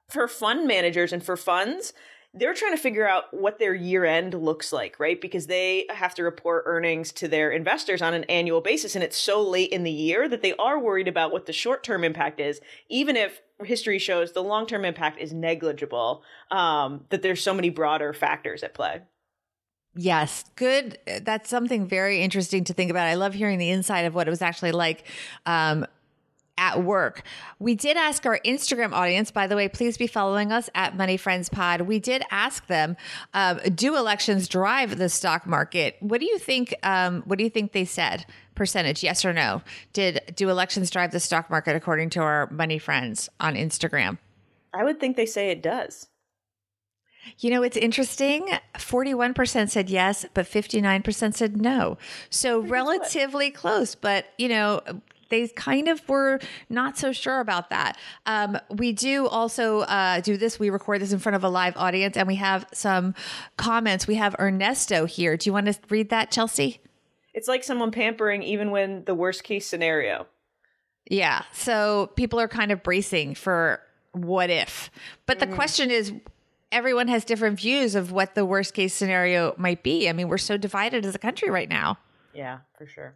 for 0.08 0.26
fund 0.26 0.66
managers 0.66 1.12
and 1.12 1.22
for 1.22 1.36
funds, 1.36 1.92
they're 2.34 2.54
trying 2.54 2.72
to 2.72 2.82
figure 2.82 3.08
out 3.08 3.24
what 3.32 3.58
their 3.58 3.74
year 3.74 4.04
end 4.04 4.34
looks 4.34 4.72
like, 4.72 5.00
right? 5.00 5.20
Because 5.20 5.46
they 5.46 5.86
have 5.88 6.14
to 6.16 6.22
report 6.22 6.64
earnings 6.66 7.10
to 7.12 7.28
their 7.28 7.50
investors 7.50 8.02
on 8.02 8.14
an 8.14 8.24
annual 8.24 8.60
basis. 8.60 8.94
And 8.94 9.02
it's 9.02 9.16
so 9.16 9.42
late 9.42 9.70
in 9.70 9.82
the 9.82 9.90
year 9.90 10.28
that 10.28 10.42
they 10.42 10.54
are 10.56 10.78
worried 10.78 11.08
about 11.08 11.32
what 11.32 11.46
the 11.46 11.52
short 11.52 11.82
term 11.82 12.04
impact 12.04 12.38
is, 12.38 12.60
even 12.88 13.16
if 13.16 13.40
history 13.64 13.98
shows 13.98 14.32
the 14.32 14.42
long 14.42 14.66
term 14.66 14.84
impact 14.84 15.18
is 15.20 15.32
negligible, 15.32 16.22
um, 16.50 17.04
that 17.08 17.22
there's 17.22 17.42
so 17.42 17.54
many 17.54 17.70
broader 17.70 18.12
factors 18.12 18.62
at 18.62 18.74
play. 18.74 19.00
Yes, 19.94 20.44
good. 20.54 20.98
That's 21.22 21.48
something 21.48 21.88
very 21.88 22.20
interesting 22.22 22.62
to 22.64 22.74
think 22.74 22.90
about. 22.90 23.08
I 23.08 23.14
love 23.14 23.34
hearing 23.34 23.58
the 23.58 23.70
inside 23.70 24.02
of 24.02 24.14
what 24.14 24.28
it 24.28 24.30
was 24.30 24.42
actually 24.42 24.72
like 24.72 25.04
um, 25.44 25.86
at 26.58 26.82
work. 26.82 27.22
We 27.58 27.74
did 27.74 27.96
ask 27.96 28.26
our 28.26 28.38
Instagram 28.44 28.92
audience, 28.92 29.30
by 29.30 29.46
the 29.46 29.56
way, 29.56 29.68
please 29.68 29.96
be 29.96 30.06
following 30.06 30.52
us 30.52 30.68
at 30.74 30.96
Money 30.96 31.16
Friends 31.16 31.48
Pod. 31.48 31.82
We 31.82 31.98
did 31.98 32.22
ask 32.30 32.66
them, 32.66 32.96
um, 33.32 33.60
do 33.74 33.96
elections 33.96 34.48
drive 34.48 34.98
the 34.98 35.08
stock 35.08 35.46
market? 35.46 35.96
What 36.00 36.20
do 36.20 36.26
you 36.26 36.38
think? 36.38 36.74
Um, 36.82 37.22
what 37.22 37.38
do 37.38 37.44
you 37.44 37.50
think 37.50 37.72
they 37.72 37.86
said? 37.86 38.26
Percentage, 38.54 39.02
yes 39.02 39.24
or 39.24 39.32
no? 39.32 39.62
Did 39.92 40.20
do 40.34 40.50
elections 40.50 40.90
drive 40.90 41.12
the 41.12 41.20
stock 41.20 41.48
market 41.48 41.76
according 41.76 42.10
to 42.10 42.20
our 42.20 42.50
Money 42.50 42.78
Friends 42.78 43.28
on 43.38 43.54
Instagram? 43.54 44.18
I 44.74 44.84
would 44.84 45.00
think 45.00 45.16
they 45.16 45.26
say 45.26 45.50
it 45.50 45.62
does. 45.62 46.08
You 47.38 47.50
know, 47.50 47.62
it's 47.62 47.76
interesting. 47.76 48.48
41% 48.74 49.70
said 49.70 49.90
yes, 49.90 50.24
but 50.34 50.46
59% 50.46 51.34
said 51.34 51.60
no. 51.60 51.98
So 52.30 52.60
relatively 52.60 53.50
close, 53.50 53.94
but 53.94 54.26
you 54.38 54.48
know, 54.48 54.80
they 55.28 55.48
kind 55.48 55.88
of 55.88 56.06
were 56.08 56.40
not 56.68 56.96
so 56.96 57.12
sure 57.12 57.40
about 57.40 57.70
that. 57.70 57.96
Um, 58.26 58.58
we 58.70 58.92
do 58.92 59.26
also 59.26 59.80
uh, 59.80 60.20
do 60.20 60.36
this. 60.36 60.58
We 60.58 60.70
record 60.70 61.00
this 61.00 61.12
in 61.12 61.18
front 61.18 61.36
of 61.36 61.44
a 61.44 61.48
live 61.48 61.76
audience, 61.76 62.16
and 62.16 62.26
we 62.26 62.36
have 62.36 62.66
some 62.72 63.14
comments. 63.56 64.06
We 64.06 64.16
have 64.16 64.34
Ernesto 64.38 65.06
here. 65.06 65.36
Do 65.36 65.48
you 65.48 65.52
want 65.52 65.66
to 65.66 65.78
read 65.88 66.10
that, 66.10 66.30
Chelsea? 66.30 66.80
It's 67.34 67.48
like 67.48 67.62
someone 67.62 67.90
pampering 67.90 68.42
even 68.42 68.70
when 68.70 69.04
the 69.04 69.14
worst 69.14 69.44
case 69.44 69.66
scenario. 69.66 70.26
Yeah. 71.10 71.42
So 71.52 72.10
people 72.16 72.40
are 72.40 72.48
kind 72.48 72.72
of 72.72 72.82
bracing 72.82 73.34
for 73.34 73.80
what 74.12 74.50
if. 74.50 74.90
But 75.26 75.38
the 75.38 75.46
mm. 75.46 75.54
question 75.54 75.90
is 75.90 76.12
everyone 76.72 77.08
has 77.08 77.24
different 77.24 77.58
views 77.58 77.94
of 77.94 78.12
what 78.12 78.34
the 78.34 78.44
worst 78.44 78.74
case 78.74 78.94
scenario 78.94 79.54
might 79.56 79.82
be. 79.82 80.08
I 80.08 80.12
mean, 80.12 80.28
we're 80.28 80.38
so 80.38 80.56
divided 80.56 81.06
as 81.06 81.14
a 81.14 81.18
country 81.18 81.50
right 81.50 81.68
now. 81.68 81.98
Yeah, 82.34 82.58
for 82.76 82.86
sure. 82.86 83.14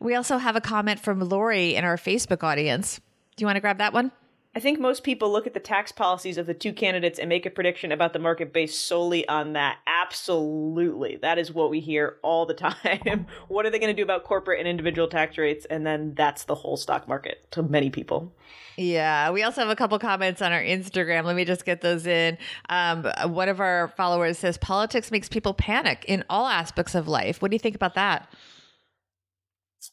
We 0.00 0.14
also 0.14 0.38
have 0.38 0.56
a 0.56 0.60
comment 0.60 1.00
from 1.00 1.20
Lori 1.20 1.74
in 1.74 1.84
our 1.84 1.96
Facebook 1.96 2.42
audience. 2.42 3.00
Do 3.36 3.42
you 3.42 3.46
want 3.46 3.56
to 3.56 3.60
grab 3.60 3.78
that 3.78 3.92
one? 3.92 4.12
I 4.56 4.58
think 4.58 4.80
most 4.80 5.04
people 5.04 5.30
look 5.30 5.46
at 5.46 5.52
the 5.52 5.60
tax 5.60 5.92
policies 5.92 6.38
of 6.38 6.46
the 6.46 6.54
two 6.54 6.72
candidates 6.72 7.18
and 7.18 7.28
make 7.28 7.44
a 7.44 7.50
prediction 7.50 7.92
about 7.92 8.14
the 8.14 8.18
market 8.18 8.54
based 8.54 8.86
solely 8.86 9.28
on 9.28 9.52
that. 9.52 9.80
Absolutely. 9.86 11.16
That 11.20 11.38
is 11.38 11.52
what 11.52 11.68
we 11.68 11.78
hear 11.80 12.16
all 12.22 12.46
the 12.46 12.54
time. 13.04 13.26
what 13.48 13.66
are 13.66 13.70
they 13.70 13.78
going 13.78 13.94
to 13.94 13.96
do 13.96 14.02
about 14.02 14.24
corporate 14.24 14.58
and 14.58 14.66
individual 14.66 15.08
tax 15.08 15.36
rates? 15.36 15.66
And 15.66 15.86
then 15.86 16.14
that's 16.14 16.44
the 16.44 16.54
whole 16.54 16.78
stock 16.78 17.06
market 17.06 17.46
to 17.50 17.62
many 17.62 17.90
people. 17.90 18.32
Yeah, 18.78 19.30
we 19.30 19.42
also 19.42 19.60
have 19.60 19.68
a 19.68 19.76
couple 19.76 19.98
comments 19.98 20.40
on 20.40 20.52
our 20.52 20.62
Instagram. 20.62 21.24
Let 21.24 21.36
me 21.36 21.44
just 21.44 21.66
get 21.66 21.82
those 21.82 22.06
in. 22.06 22.38
Um, 22.70 23.06
one 23.26 23.50
of 23.50 23.60
our 23.60 23.88
followers 23.88 24.38
says 24.38 24.56
politics 24.56 25.10
makes 25.10 25.28
people 25.28 25.52
panic 25.52 26.02
in 26.08 26.24
all 26.30 26.46
aspects 26.46 26.94
of 26.94 27.08
life. 27.08 27.42
What 27.42 27.50
do 27.50 27.56
you 27.56 27.60
think 27.60 27.74
about 27.74 27.92
that? 27.96 28.26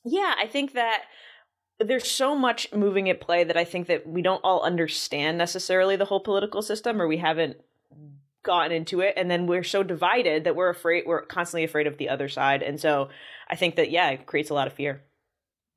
Yeah, 0.05 0.33
I 0.37 0.47
think 0.47 0.73
that 0.73 1.03
there's 1.79 2.09
so 2.09 2.35
much 2.35 2.71
moving 2.73 3.09
at 3.09 3.21
play 3.21 3.43
that 3.43 3.57
I 3.57 3.63
think 3.63 3.87
that 3.87 4.07
we 4.07 4.21
don't 4.21 4.41
all 4.43 4.61
understand 4.63 5.37
necessarily 5.37 5.95
the 5.95 6.05
whole 6.05 6.19
political 6.19 6.61
system 6.61 7.01
or 7.01 7.07
we 7.07 7.17
haven't 7.17 7.57
gotten 8.43 8.71
into 8.73 8.99
it 8.99 9.13
and 9.15 9.31
then 9.31 9.47
we're 9.47 9.63
so 9.63 9.83
divided 9.83 10.43
that 10.43 10.55
we're 10.55 10.69
afraid 10.69 11.05
we're 11.07 11.25
constantly 11.25 11.63
afraid 11.63 11.87
of 11.87 11.97
the 11.97 12.09
other 12.09 12.27
side 12.27 12.61
and 12.61 12.77
so 12.77 13.07
I 13.49 13.55
think 13.55 13.77
that 13.77 13.89
yeah 13.89 14.09
it 14.09 14.25
creates 14.25 14.49
a 14.49 14.53
lot 14.53 14.67
of 14.67 14.73
fear. 14.73 15.01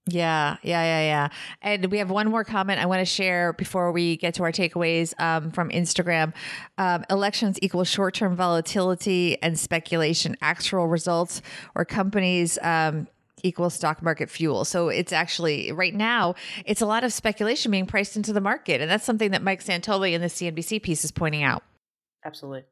Yeah, 0.08 0.58
yeah, 0.62 0.82
yeah, 0.84 1.00
yeah. 1.00 1.28
And 1.62 1.90
we 1.90 1.98
have 1.98 2.10
one 2.10 2.30
more 2.30 2.44
comment 2.44 2.80
I 2.80 2.86
want 2.86 3.00
to 3.00 3.04
share 3.04 3.52
before 3.52 3.90
we 3.90 4.16
get 4.16 4.34
to 4.34 4.44
our 4.44 4.52
takeaways 4.52 5.20
um, 5.20 5.50
from 5.50 5.68
Instagram. 5.70 6.32
Um, 6.78 7.04
elections 7.10 7.58
equal 7.60 7.82
short 7.82 8.14
term 8.14 8.36
volatility 8.36 9.36
and 9.42 9.58
speculation. 9.58 10.36
Actual 10.40 10.86
results 10.86 11.42
or 11.74 11.84
companies 11.84 12.56
um, 12.62 13.08
equals 13.42 13.74
stock 13.74 14.02
market 14.02 14.30
fuel. 14.30 14.64
So 14.64 14.88
it's 14.88 15.12
actually 15.12 15.72
right 15.72 15.94
now 15.94 16.34
it's 16.64 16.80
a 16.80 16.86
lot 16.86 17.04
of 17.04 17.12
speculation 17.12 17.70
being 17.70 17.86
priced 17.86 18.16
into 18.16 18.32
the 18.32 18.40
market, 18.40 18.80
and 18.80 18.90
that's 18.90 19.04
something 19.04 19.30
that 19.32 19.42
Mike 19.42 19.64
Santoli 19.64 20.12
in 20.12 20.20
the 20.20 20.28
CNBC 20.28 20.82
piece 20.82 21.04
is 21.04 21.12
pointing 21.12 21.42
out. 21.42 21.62
Absolutely. 22.24 22.64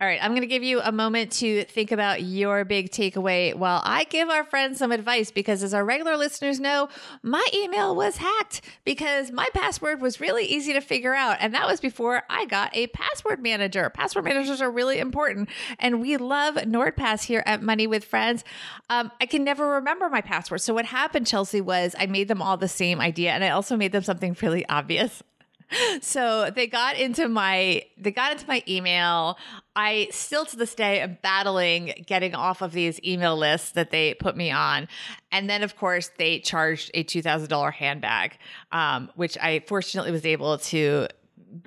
All 0.00 0.08
right, 0.08 0.18
I'm 0.20 0.32
going 0.32 0.40
to 0.40 0.48
give 0.48 0.64
you 0.64 0.80
a 0.80 0.90
moment 0.90 1.30
to 1.34 1.62
think 1.66 1.92
about 1.92 2.20
your 2.20 2.64
big 2.64 2.90
takeaway 2.90 3.54
while 3.54 3.80
I 3.84 4.02
give 4.02 4.28
our 4.28 4.42
friends 4.42 4.78
some 4.78 4.90
advice 4.90 5.30
because, 5.30 5.62
as 5.62 5.72
our 5.72 5.84
regular 5.84 6.16
listeners 6.16 6.58
know, 6.58 6.88
my 7.22 7.46
email 7.54 7.94
was 7.94 8.16
hacked 8.16 8.62
because 8.84 9.30
my 9.30 9.48
password 9.54 10.02
was 10.02 10.20
really 10.20 10.46
easy 10.46 10.72
to 10.72 10.80
figure 10.80 11.14
out. 11.14 11.36
And 11.38 11.54
that 11.54 11.68
was 11.68 11.78
before 11.78 12.24
I 12.28 12.44
got 12.44 12.74
a 12.74 12.88
password 12.88 13.40
manager. 13.40 13.88
Password 13.88 14.24
managers 14.24 14.60
are 14.60 14.70
really 14.70 14.98
important. 14.98 15.48
And 15.78 16.00
we 16.00 16.16
love 16.16 16.56
NordPass 16.56 17.22
here 17.22 17.44
at 17.46 17.62
Money 17.62 17.86
with 17.86 18.04
Friends. 18.04 18.42
Um, 18.90 19.12
I 19.20 19.26
can 19.26 19.44
never 19.44 19.74
remember 19.74 20.08
my 20.08 20.22
password. 20.22 20.60
So, 20.60 20.74
what 20.74 20.86
happened, 20.86 21.28
Chelsea, 21.28 21.60
was 21.60 21.94
I 21.96 22.06
made 22.06 22.26
them 22.26 22.42
all 22.42 22.56
the 22.56 22.66
same 22.66 23.00
idea 23.00 23.30
and 23.30 23.44
I 23.44 23.50
also 23.50 23.76
made 23.76 23.92
them 23.92 24.02
something 24.02 24.36
really 24.42 24.68
obvious 24.68 25.22
so 26.00 26.50
they 26.50 26.66
got 26.66 26.96
into 26.96 27.28
my 27.28 27.82
they 27.98 28.10
got 28.10 28.32
into 28.32 28.46
my 28.46 28.62
email. 28.68 29.38
I 29.76 30.08
still 30.10 30.44
to 30.46 30.56
this 30.56 30.74
day 30.74 31.00
am 31.00 31.18
battling 31.22 32.04
getting 32.06 32.34
off 32.34 32.62
of 32.62 32.72
these 32.72 33.00
email 33.04 33.36
lists 33.36 33.72
that 33.72 33.90
they 33.90 34.14
put 34.14 34.36
me 34.36 34.50
on. 34.50 34.88
And 35.32 35.50
then 35.50 35.62
of 35.62 35.76
course 35.76 36.10
they 36.16 36.38
charged 36.38 36.90
a 36.94 37.04
$2000 37.04 37.72
handbag 37.72 38.38
um, 38.72 39.10
which 39.14 39.36
i 39.38 39.60
fortunately 39.66 40.12
was 40.12 40.24
able 40.26 40.58
to 40.58 41.08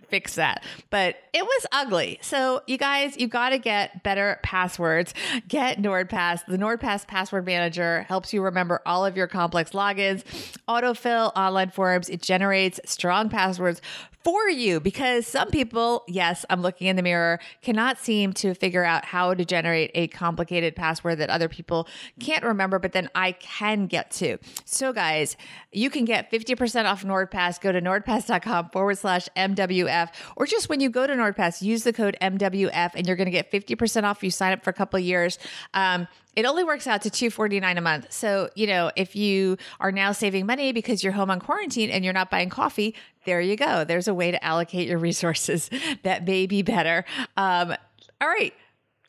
fix 0.08 0.36
that. 0.36 0.64
But 0.90 1.16
it 1.34 1.44
was 1.44 1.66
ugly. 1.72 2.20
So 2.22 2.62
you 2.68 2.78
guys, 2.78 3.18
you 3.18 3.28
got 3.28 3.50
to 3.50 3.58
get 3.58 4.04
better 4.04 4.40
passwords. 4.44 5.14
Get 5.48 5.82
NordPass. 5.82 6.46
The 6.48 6.58
NordPass 6.58 7.08
password 7.08 7.46
manager 7.46 8.04
helps 8.04 8.34
you 8.34 8.42
remember 8.42 8.82
all 8.86 9.06
of 9.06 9.18
your 9.18 9.28
complex 9.28 9.72
logins, 9.72 10.24
autofill 10.68 11.32
online 11.36 11.70
forms. 11.70 12.10
It 12.10 12.22
generates 12.22 12.80
strong 12.86 13.30
passwords 13.30 13.82
for 14.28 14.50
you 14.50 14.82
because 14.82 15.26
some 15.26 15.50
people, 15.50 16.04
yes, 16.06 16.44
I'm 16.50 16.62
looking 16.62 16.88
in 16.88 16.98
the 16.98 17.02
mirror, 17.02 17.40
cannot 17.62 17.98
seem 17.98 18.34
to 18.34 18.54
figure 18.54 18.84
out 18.84 19.06
how 19.06 19.34
to 19.34 19.46
generate 19.46 19.90
a 19.96 20.10
complicated 20.10 20.76
password 20.76 21.20
that 21.20 21.30
other 21.30 21.48
people 21.48 21.88
can't 22.20 22.44
remember, 22.44 22.78
but 22.78 22.92
then 22.92 23.10
I 23.16 23.32
can 23.32 23.88
get 23.88 24.12
to. 24.12 24.38
So, 24.66 24.92
guys, 24.92 25.38
you 25.72 25.90
can 25.90 26.04
get 26.04 26.30
50% 26.30 26.84
off 26.84 27.06
NordPass. 27.06 27.62
Go 27.62 27.72
to 27.72 27.82
nordpass.com 27.82 28.72
forward 28.72 28.98
slash 28.98 29.30
MWF, 29.38 30.10
or 30.36 30.46
just 30.46 30.68
when 30.68 30.82
you 30.82 30.90
go 30.90 31.08
to 31.08 31.14
NordPass, 31.14 31.62
use 31.62 31.86
the 31.86 31.94
code 31.94 32.18
MWF 32.22 32.92
and 32.96 33.08
you're 33.08 33.16
going 33.16 33.28
to 33.28 33.32
get 33.32 33.50
50% 33.50 34.04
off 34.04 34.18
if 34.18 34.24
you 34.24 34.32
sign 34.32 34.52
up 34.52 34.62
for 34.62 34.72
a 34.72 34.74
couple 34.74 35.00
years. 35.00 35.40
Um, 35.74 36.06
it 36.38 36.46
only 36.46 36.64
works 36.64 36.86
out 36.86 37.02
to 37.02 37.10
249 37.10 37.80
a 37.80 37.82
month. 37.82 38.14
So, 38.14 38.52
you 38.54 38.68
know, 38.68 38.92
if 38.96 39.16
you 39.16 39.58
are 39.80 39.92
now 39.92 40.12
saving 40.12 40.46
money 40.46 40.72
because 40.72 41.04
you're 41.04 41.14
home 41.14 41.32
on 41.32 41.40
quarantine 41.40 41.90
and 41.90 42.06
you're 42.06 42.14
not 42.14 42.30
buying 42.30 42.52
coffee, 42.52 42.94
there 43.26 43.42
you 43.42 43.56
go. 43.56 43.84
There's 43.84 44.08
a 44.08 44.14
way 44.14 44.30
to 44.30 44.46
allocate 44.46 44.88
your 44.88 45.00
resources 45.00 45.72
that 46.04 46.28
may 46.28 46.46
be 46.46 46.62
better. 46.62 47.06
Um, 47.38 47.74
all 48.22 48.28
right. 48.28 48.54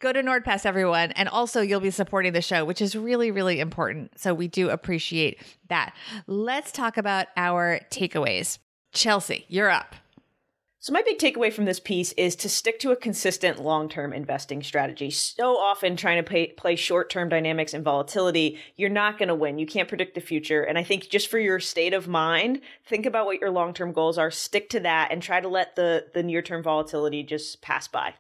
Go 0.01 0.11
to 0.11 0.23
NordPass, 0.23 0.65
everyone. 0.65 1.13
And 1.13 1.29
also, 1.29 1.61
you'll 1.61 1.81
be 1.81 1.91
supporting 1.91 2.33
the 2.33 2.41
show, 2.41 2.65
which 2.65 2.81
is 2.81 2.97
really, 2.97 3.31
really 3.31 3.61
important. 3.61 4.19
So, 4.19 4.33
we 4.33 4.49
do 4.49 4.71
appreciate 4.71 5.39
that. 5.69 5.95
Let's 6.27 6.73
talk 6.73 6.97
about 6.97 7.27
our 7.37 7.81
takeaways. 7.91 8.59
Chelsea, 8.93 9.45
you're 9.49 9.69
up. 9.69 9.97
So, 10.81 10.93
my 10.93 11.03
big 11.03 11.19
takeaway 11.19 11.53
from 11.53 11.65
this 11.65 11.81
piece 11.81 12.13
is 12.13 12.37
to 12.37 12.49
stick 12.49 12.79
to 12.81 12.93
a 12.93 12.97
consistent 12.97 13.61
long 13.61 13.89
term 13.89 14.13
investing 14.13 14.63
strategy. 14.63 15.11
So 15.11 15.57
often, 15.57 15.97
trying 15.97 16.23
to 16.23 16.29
pay, 16.29 16.49
play 16.49 16.77
short 16.77 17.11
term 17.11 17.29
dynamics 17.29 17.75
and 17.75 17.85
volatility, 17.85 18.59
you're 18.77 18.89
not 18.89 19.19
going 19.19 19.29
to 19.29 19.35
win. 19.35 19.59
You 19.59 19.67
can't 19.67 19.89
predict 19.89 20.15
the 20.15 20.21
future. 20.21 20.63
And 20.63 20.79
I 20.79 20.85
think 20.85 21.09
just 21.09 21.29
for 21.29 21.39
your 21.41 21.59
state 21.59 21.95
of 21.95 22.07
mind, 22.07 22.61
think 22.87 23.07
about 23.07 23.27
what 23.27 23.41
your 23.41 23.51
long 23.51 23.75
term 23.75 23.93
goals 23.93 24.19
are, 24.19 24.31
stick 24.31 24.71
to 24.71 24.81
that, 24.81 25.09
and 25.11 25.21
try 25.21 25.41
to 25.41 25.49
let 25.49 25.75
the, 25.75 26.07
the 26.15 26.23
near 26.23 26.43
term 26.43 26.63
volatility 26.63 27.25
just 27.25 27.61
pass 27.61 27.89
by. 27.89 28.15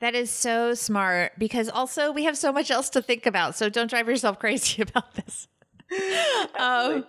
That 0.00 0.14
is 0.14 0.30
so 0.30 0.74
smart 0.74 1.32
because 1.38 1.70
also 1.70 2.12
we 2.12 2.24
have 2.24 2.36
so 2.36 2.52
much 2.52 2.70
else 2.70 2.90
to 2.90 3.00
think 3.00 3.24
about. 3.24 3.54
So, 3.54 3.70
don't 3.70 3.88
drive 3.88 4.06
yourself 4.06 4.38
crazy 4.38 4.82
about 4.82 5.14
this. 5.14 5.48
um, 6.58 7.06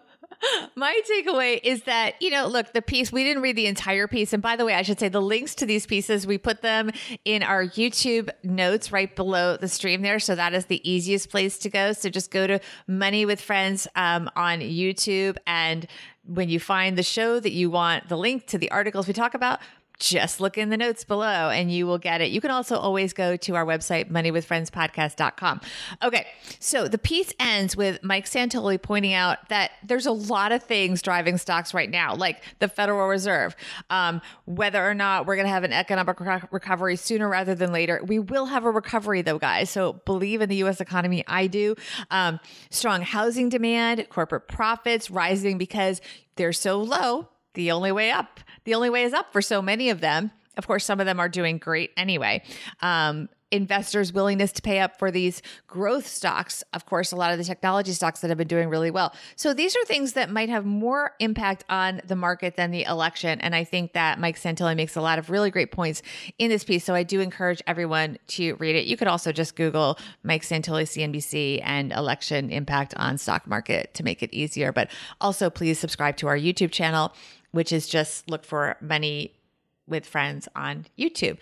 my 0.75 0.99
takeaway 1.09 1.59
is 1.63 1.83
that, 1.83 2.21
you 2.21 2.29
know, 2.29 2.47
look, 2.47 2.73
the 2.73 2.81
piece, 2.81 3.11
we 3.11 3.23
didn't 3.23 3.43
read 3.43 3.55
the 3.55 3.67
entire 3.67 4.07
piece. 4.07 4.33
And 4.33 4.41
by 4.41 4.55
the 4.55 4.65
way, 4.65 4.73
I 4.73 4.81
should 4.81 4.99
say 4.99 5.09
the 5.09 5.21
links 5.21 5.55
to 5.55 5.65
these 5.65 5.85
pieces, 5.85 6.25
we 6.25 6.37
put 6.37 6.61
them 6.61 6.91
in 7.23 7.43
our 7.43 7.63
YouTube 7.63 8.29
notes 8.43 8.91
right 8.91 9.15
below 9.15 9.57
the 9.57 9.67
stream 9.67 10.01
there. 10.01 10.19
So 10.19 10.35
that 10.35 10.53
is 10.53 10.65
the 10.65 10.89
easiest 10.89 11.29
place 11.29 11.57
to 11.59 11.69
go. 11.69 11.93
So 11.93 12.09
just 12.09 12.31
go 12.31 12.47
to 12.47 12.59
Money 12.87 13.25
with 13.25 13.41
Friends 13.41 13.87
um, 13.95 14.29
on 14.35 14.59
YouTube. 14.59 15.37
And 15.47 15.87
when 16.27 16.49
you 16.49 16.59
find 16.59 16.97
the 16.97 17.03
show 17.03 17.39
that 17.39 17.51
you 17.51 17.69
want 17.69 18.09
the 18.09 18.17
link 18.17 18.47
to 18.47 18.57
the 18.57 18.71
articles 18.71 19.07
we 19.07 19.13
talk 19.13 19.33
about, 19.33 19.59
just 19.99 20.41
look 20.41 20.57
in 20.57 20.69
the 20.69 20.77
notes 20.77 21.03
below 21.03 21.49
and 21.49 21.71
you 21.71 21.87
will 21.87 21.97
get 21.97 22.21
it. 22.21 22.31
You 22.31 22.41
can 22.41 22.51
also 22.51 22.75
always 22.75 23.13
go 23.13 23.35
to 23.37 23.55
our 23.55 23.65
website, 23.65 24.11
moneywithfriendspodcast.com. 24.11 25.61
Okay, 26.03 26.27
so 26.59 26.87
the 26.87 26.97
piece 26.97 27.33
ends 27.39 27.77
with 27.77 28.03
Mike 28.03 28.25
Santoli 28.25 28.81
pointing 28.81 29.13
out 29.13 29.47
that 29.49 29.71
there's 29.83 30.05
a 30.05 30.11
lot 30.11 30.51
of 30.51 30.63
things 30.63 31.01
driving 31.01 31.37
stocks 31.37 31.73
right 31.73 31.89
now, 31.89 32.15
like 32.15 32.43
the 32.59 32.67
Federal 32.67 33.07
Reserve, 33.07 33.55
um, 33.89 34.21
whether 34.45 34.85
or 34.85 34.93
not 34.93 35.25
we're 35.25 35.35
going 35.35 35.47
to 35.47 35.53
have 35.53 35.63
an 35.63 35.73
economic 35.73 36.19
recovery 36.51 36.95
sooner 36.95 37.29
rather 37.29 37.55
than 37.55 37.71
later. 37.71 38.01
We 38.05 38.19
will 38.19 38.45
have 38.45 38.65
a 38.65 38.71
recovery, 38.71 39.21
though, 39.21 39.39
guys. 39.39 39.69
So 39.69 39.93
believe 40.05 40.41
in 40.41 40.49
the 40.49 40.57
U.S. 40.57 40.81
economy. 40.81 41.23
I 41.27 41.47
do. 41.47 41.75
Um, 42.11 42.39
strong 42.69 43.01
housing 43.01 43.49
demand, 43.49 44.05
corporate 44.09 44.47
profits 44.47 45.09
rising 45.09 45.57
because 45.57 46.01
they're 46.35 46.53
so 46.53 46.81
low. 46.81 47.29
The 47.53 47.71
only 47.71 47.93
way 47.93 48.11
up 48.11 48.41
the 48.65 48.75
only 48.75 48.89
way 48.89 49.03
is 49.03 49.13
up 49.13 49.31
for 49.31 49.41
so 49.41 49.61
many 49.61 49.89
of 49.89 50.01
them. 50.01 50.31
Of 50.57 50.67
course, 50.67 50.85
some 50.85 50.99
of 50.99 51.05
them 51.05 51.19
are 51.19 51.29
doing 51.29 51.57
great 51.57 51.91
anyway. 51.97 52.43
Um, 52.81 53.29
investors' 53.51 54.11
willingness 54.11 54.51
to 54.51 54.61
pay 54.61 54.79
up 54.79 54.97
for 54.97 55.11
these 55.11 55.41
growth 55.67 56.07
stocks. 56.07 56.63
Of 56.73 56.85
course, 56.85 57.11
a 57.11 57.15
lot 57.15 57.31
of 57.31 57.37
the 57.37 57.43
technology 57.43 57.93
stocks 57.93 58.19
that 58.21 58.29
have 58.29 58.37
been 58.37 58.47
doing 58.47 58.69
really 58.69 58.91
well. 58.91 59.13
So 59.35 59.53
these 59.53 59.75
are 59.75 59.85
things 59.85 60.13
that 60.13 60.29
might 60.29 60.49
have 60.49 60.65
more 60.65 61.13
impact 61.19 61.63
on 61.69 62.01
the 62.05 62.15
market 62.15 62.55
than 62.55 62.71
the 62.71 62.83
election. 62.83 63.39
And 63.41 63.55
I 63.55 63.63
think 63.63 63.93
that 63.93 64.19
Mike 64.19 64.37
Santoli 64.37 64.75
makes 64.75 64.95
a 64.95 65.01
lot 65.01 65.19
of 65.19 65.29
really 65.29 65.51
great 65.51 65.71
points 65.71 66.01
in 66.37 66.49
this 66.49 66.63
piece. 66.63 66.83
So 66.83 66.93
I 66.95 67.03
do 67.03 67.21
encourage 67.21 67.61
everyone 67.67 68.17
to 68.29 68.55
read 68.55 68.75
it. 68.75 68.85
You 68.85 68.97
could 68.97 69.07
also 69.07 69.31
just 69.31 69.55
Google 69.55 69.97
Mike 70.23 70.43
Santoli 70.43 70.83
CNBC 70.83 71.61
and 71.63 71.93
election 71.93 72.49
impact 72.49 72.93
on 72.97 73.17
stock 73.17 73.47
market 73.47 73.93
to 73.93 74.03
make 74.03 74.23
it 74.23 74.33
easier. 74.33 74.71
But 74.71 74.89
also 75.21 75.49
please 75.49 75.79
subscribe 75.79 76.17
to 76.17 76.27
our 76.27 76.37
YouTube 76.37 76.71
channel 76.71 77.13
which 77.55 77.71
is 77.71 77.87
just 77.87 78.29
look 78.29 78.43
for 78.43 78.75
money 78.81 79.33
with 79.87 80.05
friends 80.05 80.47
on 80.55 80.85
YouTube. 80.97 81.37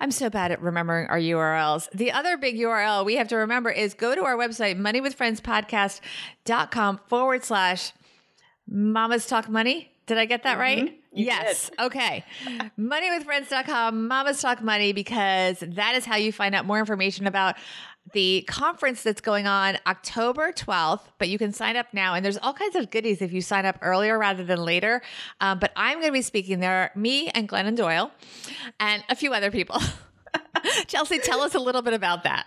I'm 0.00 0.10
so 0.10 0.30
bad 0.30 0.50
at 0.50 0.62
remembering 0.62 1.08
our 1.08 1.18
URLs. 1.18 1.88
The 1.92 2.10
other 2.10 2.36
big 2.36 2.56
URL 2.56 3.04
we 3.04 3.14
have 3.16 3.28
to 3.28 3.36
remember 3.36 3.70
is 3.70 3.94
go 3.94 4.14
to 4.14 4.24
our 4.24 4.36
website, 4.36 4.78
moneywithfriendspodcast.com 4.78 7.00
forward 7.06 7.44
slash 7.44 7.92
mamas 8.66 9.26
talk 9.26 9.48
money. 9.48 9.92
Did 10.06 10.18
I 10.18 10.24
get 10.24 10.42
that 10.44 10.58
mm-hmm. 10.58 10.84
right? 10.84 11.01
You 11.12 11.26
yes. 11.26 11.70
Okay. 11.78 12.24
Moneywithfriends.com, 12.78 14.08
mamas 14.08 14.40
talk 14.40 14.62
money, 14.62 14.92
because 14.92 15.58
that 15.60 15.94
is 15.94 16.06
how 16.06 16.16
you 16.16 16.32
find 16.32 16.54
out 16.54 16.64
more 16.64 16.78
information 16.78 17.26
about 17.26 17.56
the 18.12 18.44
conference 18.48 19.02
that's 19.02 19.20
going 19.20 19.46
on 19.46 19.78
October 19.86 20.52
12th, 20.52 21.02
but 21.18 21.28
you 21.28 21.38
can 21.38 21.52
sign 21.52 21.76
up 21.76 21.86
now. 21.92 22.14
And 22.14 22.24
there's 22.24 22.38
all 22.38 22.52
kinds 22.52 22.74
of 22.76 22.90
goodies 22.90 23.22
if 23.22 23.32
you 23.32 23.40
sign 23.40 23.64
up 23.64 23.78
earlier 23.80 24.18
rather 24.18 24.42
than 24.42 24.64
later. 24.64 25.02
Um, 25.40 25.58
but 25.58 25.72
I'm 25.76 25.98
going 25.98 26.08
to 26.08 26.12
be 26.12 26.22
speaking 26.22 26.60
there, 26.60 26.90
me 26.96 27.28
and 27.28 27.48
Glennon 27.48 27.76
Doyle, 27.76 28.10
and 28.80 29.04
a 29.08 29.14
few 29.14 29.32
other 29.32 29.50
people. 29.50 29.80
Chelsea, 30.86 31.18
tell 31.18 31.42
us 31.42 31.54
a 31.54 31.60
little 31.60 31.82
bit 31.82 31.94
about 31.94 32.24
that. 32.24 32.46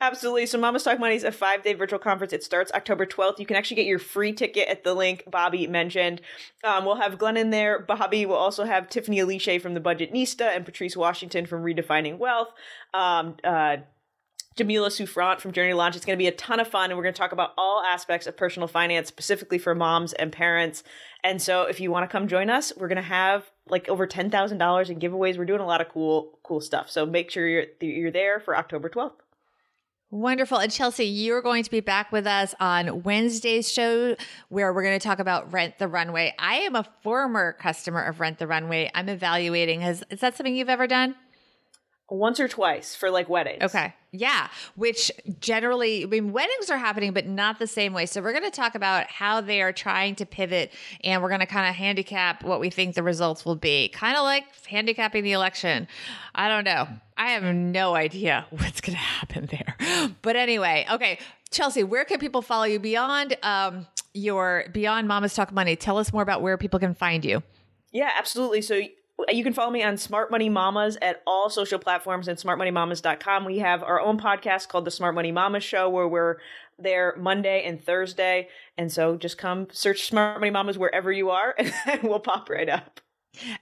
Absolutely. 0.00 0.46
So 0.46 0.58
Mama's 0.58 0.82
Talk 0.82 0.98
Money 0.98 1.14
is 1.14 1.24
a 1.24 1.32
five 1.32 1.62
day 1.62 1.74
virtual 1.74 1.98
conference. 1.98 2.32
It 2.32 2.42
starts 2.42 2.72
October 2.72 3.06
12th. 3.06 3.38
You 3.38 3.46
can 3.46 3.56
actually 3.56 3.76
get 3.76 3.86
your 3.86 3.98
free 3.98 4.32
ticket 4.32 4.68
at 4.68 4.84
the 4.84 4.94
link 4.94 5.24
Bobbi 5.30 5.68
mentioned. 5.68 6.20
Um, 6.64 6.84
we'll 6.84 6.96
have 6.96 7.18
Glennon 7.18 7.50
there. 7.50 7.84
Bobbi 7.84 8.26
will 8.26 8.36
also 8.36 8.64
have 8.64 8.88
Tiffany 8.88 9.18
Aliche 9.18 9.60
from 9.60 9.74
the 9.74 9.80
Budgetnista 9.80 10.54
and 10.54 10.64
Patrice 10.64 10.96
Washington 10.96 11.46
from 11.46 11.62
Redefining 11.62 12.18
Wealth. 12.18 12.48
Um, 12.94 13.36
uh, 13.44 13.78
Jamila 14.56 14.90
Souffrant 14.90 15.40
from 15.40 15.52
Journey 15.52 15.72
Launch. 15.72 15.96
It's 15.96 16.04
going 16.04 16.18
to 16.18 16.22
be 16.22 16.26
a 16.26 16.32
ton 16.32 16.60
of 16.60 16.68
fun, 16.68 16.90
and 16.90 16.98
we're 16.98 17.04
going 17.04 17.14
to 17.14 17.18
talk 17.18 17.32
about 17.32 17.52
all 17.56 17.82
aspects 17.82 18.26
of 18.26 18.36
personal 18.36 18.68
finance, 18.68 19.08
specifically 19.08 19.58
for 19.58 19.74
moms 19.74 20.12
and 20.12 20.30
parents. 20.30 20.82
And 21.24 21.40
so, 21.40 21.62
if 21.62 21.80
you 21.80 21.90
want 21.90 22.08
to 22.08 22.12
come 22.12 22.28
join 22.28 22.50
us, 22.50 22.72
we're 22.76 22.88
going 22.88 22.96
to 22.96 23.02
have 23.02 23.50
like 23.68 23.88
over 23.88 24.06
ten 24.06 24.30
thousand 24.30 24.58
dollars 24.58 24.90
in 24.90 24.98
giveaways. 24.98 25.38
We're 25.38 25.46
doing 25.46 25.60
a 25.60 25.66
lot 25.66 25.80
of 25.80 25.88
cool, 25.88 26.38
cool 26.42 26.60
stuff. 26.60 26.90
So 26.90 27.06
make 27.06 27.30
sure 27.30 27.48
you're 27.48 27.64
you're 27.80 28.10
there 28.10 28.40
for 28.40 28.56
October 28.56 28.88
twelfth. 28.88 29.22
Wonderful. 30.12 30.58
And 30.58 30.70
Chelsea, 30.70 31.06
you're 31.06 31.40
going 31.40 31.64
to 31.64 31.70
be 31.70 31.80
back 31.80 32.12
with 32.12 32.26
us 32.26 32.54
on 32.60 33.02
Wednesday's 33.02 33.72
show 33.72 34.14
where 34.50 34.70
we're 34.70 34.82
going 34.82 34.98
to 34.98 35.02
talk 35.02 35.20
about 35.20 35.50
Rent 35.50 35.78
the 35.78 35.88
Runway. 35.88 36.34
I 36.38 36.56
am 36.56 36.76
a 36.76 36.86
former 37.02 37.54
customer 37.54 38.02
of 38.02 38.20
Rent 38.20 38.38
the 38.38 38.46
Runway. 38.46 38.90
I'm 38.94 39.08
evaluating. 39.08 39.80
Has, 39.80 40.04
is 40.10 40.20
that 40.20 40.36
something 40.36 40.54
you've 40.54 40.68
ever 40.68 40.86
done? 40.86 41.14
Once 42.10 42.38
or 42.40 42.46
twice 42.46 42.94
for 42.94 43.10
like 43.10 43.30
weddings. 43.30 43.62
Okay. 43.62 43.94
Yeah. 44.14 44.48
Which 44.76 45.10
generally, 45.40 46.04
I 46.04 46.06
mean, 46.06 46.32
weddings 46.32 46.68
are 46.68 46.76
happening, 46.76 47.14
but 47.14 47.26
not 47.26 47.58
the 47.58 47.66
same 47.66 47.94
way. 47.94 48.04
So 48.04 48.20
we're 48.20 48.32
going 48.32 48.44
to 48.44 48.50
talk 48.50 48.74
about 48.74 49.06
how 49.06 49.40
they 49.40 49.62
are 49.62 49.72
trying 49.72 50.16
to 50.16 50.26
pivot 50.26 50.70
and 51.02 51.22
we're 51.22 51.30
going 51.30 51.40
to 51.40 51.46
kind 51.46 51.66
of 51.66 51.74
handicap 51.74 52.44
what 52.44 52.60
we 52.60 52.68
think 52.68 52.94
the 52.94 53.02
results 53.02 53.46
will 53.46 53.56
be. 53.56 53.88
Kind 53.88 54.18
of 54.18 54.22
like 54.22 54.44
handicapping 54.66 55.24
the 55.24 55.32
election. 55.32 55.88
I 56.34 56.48
don't 56.48 56.64
know. 56.64 56.88
I 57.16 57.30
have 57.30 57.42
no 57.42 57.94
idea 57.94 58.46
what's 58.50 58.82
going 58.82 58.96
to 58.96 59.02
happen 59.02 59.48
there. 59.50 60.10
But 60.20 60.36
anyway, 60.36 60.86
okay. 60.92 61.18
Chelsea, 61.50 61.82
where 61.82 62.04
can 62.04 62.18
people 62.18 62.42
follow 62.42 62.64
you 62.64 62.78
beyond 62.78 63.36
um, 63.42 63.86
your 64.12 64.64
beyond 64.72 65.08
Mama's 65.08 65.34
Talk 65.34 65.52
Money? 65.52 65.74
Tell 65.74 65.96
us 65.96 66.12
more 66.12 66.22
about 66.22 66.42
where 66.42 66.58
people 66.58 66.80
can 66.80 66.94
find 66.94 67.24
you. 67.24 67.42
Yeah, 67.92 68.10
absolutely. 68.18 68.62
So 68.62 68.82
you 69.30 69.44
can 69.44 69.52
follow 69.52 69.70
me 69.70 69.82
on 69.82 69.96
Smart 69.96 70.30
Money 70.30 70.48
Mamas 70.48 70.96
at 71.02 71.22
all 71.26 71.50
social 71.50 71.78
platforms 71.78 72.28
and 72.28 72.38
smartmoneymamas.com. 72.38 73.44
We 73.44 73.58
have 73.58 73.82
our 73.82 74.00
own 74.00 74.18
podcast 74.18 74.68
called 74.68 74.84
The 74.84 74.90
Smart 74.90 75.14
Money 75.14 75.32
Mamas 75.32 75.64
Show 75.64 75.90
where 75.90 76.08
we're 76.08 76.38
there 76.78 77.14
Monday 77.18 77.62
and 77.64 77.84
Thursday. 77.84 78.48
And 78.78 78.90
so 78.90 79.16
just 79.16 79.36
come 79.36 79.68
search 79.70 80.06
Smart 80.06 80.40
Money 80.40 80.50
Mamas 80.50 80.78
wherever 80.78 81.12
you 81.12 81.30
are 81.30 81.54
and 81.86 82.02
we'll 82.02 82.20
pop 82.20 82.48
right 82.48 82.68
up. 82.68 83.01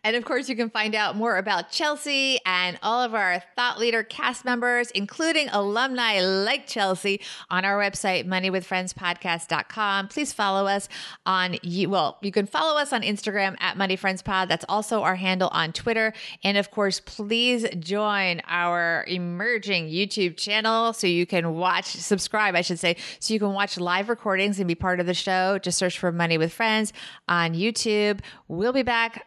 And 0.02 0.16
of 0.16 0.24
course, 0.24 0.48
you 0.48 0.56
can 0.56 0.68
find 0.68 0.94
out 0.94 1.14
more 1.14 1.36
about 1.36 1.70
Chelsea 1.70 2.40
and 2.44 2.78
all 2.82 3.02
of 3.02 3.14
our 3.14 3.42
thought 3.54 3.78
leader 3.78 4.02
cast 4.02 4.44
members, 4.44 4.90
including 4.90 5.48
alumni 5.50 6.20
like 6.20 6.66
Chelsea, 6.66 7.20
on 7.50 7.64
our 7.64 7.78
website, 7.78 8.26
moneywithfriendspodcast.com. 8.26 10.08
Please 10.08 10.32
follow 10.32 10.66
us 10.66 10.88
on, 11.24 11.56
well, 11.86 12.18
you 12.20 12.32
can 12.32 12.46
follow 12.46 12.78
us 12.80 12.92
on 12.92 13.02
Instagram 13.02 13.56
at 13.60 13.76
moneyfriendspod. 13.76 14.48
That's 14.48 14.64
also 14.68 15.02
our 15.02 15.14
handle 15.14 15.48
on 15.52 15.72
Twitter. 15.72 16.12
And 16.42 16.58
of 16.58 16.70
course, 16.70 17.00
please 17.00 17.66
join 17.78 18.42
our 18.48 19.04
emerging 19.06 19.88
YouTube 19.88 20.36
channel 20.36 20.92
so 20.92 21.06
you 21.06 21.26
can 21.26 21.54
watch, 21.54 21.86
subscribe, 21.86 22.54
I 22.56 22.62
should 22.62 22.78
say, 22.78 22.96
so 23.20 23.32
you 23.32 23.40
can 23.40 23.52
watch 23.52 23.78
live 23.78 24.08
recordings 24.08 24.58
and 24.58 24.66
be 24.66 24.74
part 24.74 24.98
of 24.98 25.06
the 25.06 25.14
show. 25.14 25.58
Just 25.58 25.78
search 25.78 25.98
for 25.98 26.10
Money 26.10 26.38
with 26.38 26.52
Friends 26.52 26.92
on 27.28 27.54
YouTube. 27.54 28.20
We'll 28.48 28.72
be 28.72 28.82
back 28.82 29.26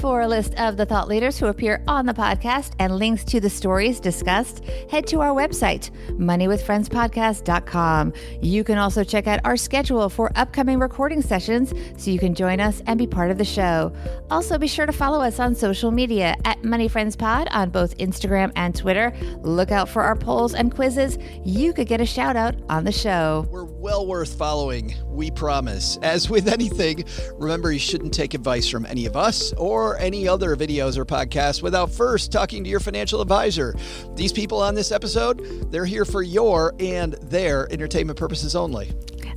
For 0.00 0.22
a 0.22 0.28
list 0.28 0.54
of 0.54 0.78
the 0.78 0.86
thought 0.86 1.08
leaders 1.08 1.38
who 1.38 1.48
appear 1.48 1.84
on 1.86 2.06
the 2.06 2.14
podcast 2.14 2.72
and 2.78 2.96
links 2.96 3.22
to 3.24 3.38
the 3.38 3.50
stories 3.50 4.00
discussed, 4.00 4.64
head 4.90 5.06
to 5.08 5.20
our 5.20 5.34
website, 5.34 5.90
moneywithfriendspodcast.com. 6.12 8.14
You 8.40 8.64
can 8.64 8.78
also 8.78 9.04
check 9.04 9.26
out 9.26 9.40
our 9.44 9.58
schedule 9.58 10.08
for 10.08 10.32
upcoming 10.36 10.78
recording 10.78 11.20
sessions 11.20 11.74
so 11.98 12.10
you 12.10 12.18
can 12.18 12.34
join 12.34 12.60
us 12.60 12.80
and 12.86 12.98
be 12.98 13.06
part 13.06 13.30
of 13.30 13.36
the 13.36 13.44
show. 13.44 13.92
Also, 14.30 14.56
be 14.56 14.66
sure 14.66 14.86
to 14.86 14.92
follow 14.92 15.20
us 15.20 15.38
on 15.38 15.54
social 15.54 15.90
media 15.90 16.34
at 16.46 16.62
MoneyFriendsPod 16.62 17.48
on 17.50 17.68
both 17.68 17.94
Instagram 17.98 18.52
and 18.56 18.74
Twitter. 18.74 19.12
Look 19.42 19.70
out 19.70 19.86
for 19.86 20.00
our 20.00 20.16
polls 20.16 20.54
and 20.54 20.74
quizzes. 20.74 21.18
You 21.44 21.74
could 21.74 21.88
get 21.88 22.00
a 22.00 22.06
shout 22.06 22.36
out 22.36 22.54
on 22.70 22.84
the 22.84 22.92
show. 22.92 23.46
We're 23.50 23.64
well 23.80 24.06
worth 24.06 24.34
following, 24.34 24.94
we 25.06 25.30
promise. 25.30 25.98
As 26.02 26.28
with 26.28 26.48
anything, 26.48 27.04
remember 27.34 27.72
you 27.72 27.78
shouldn't 27.78 28.12
take 28.12 28.34
advice 28.34 28.68
from 28.68 28.84
any 28.84 29.06
of 29.06 29.16
us 29.16 29.54
or 29.54 29.98
any 29.98 30.28
other 30.28 30.54
videos 30.54 30.98
or 30.98 31.06
podcasts 31.06 31.62
without 31.62 31.90
first 31.90 32.30
talking 32.30 32.62
to 32.62 32.68
your 32.70 32.80
financial 32.80 33.22
advisor. 33.22 33.74
These 34.14 34.32
people 34.32 34.60
on 34.60 34.74
this 34.74 34.92
episode, 34.92 35.72
they're 35.72 35.86
here 35.86 36.04
for 36.04 36.22
your 36.22 36.74
and 36.78 37.14
their 37.14 37.72
entertainment 37.72 38.18
purposes 38.18 38.54
only. 38.54 38.92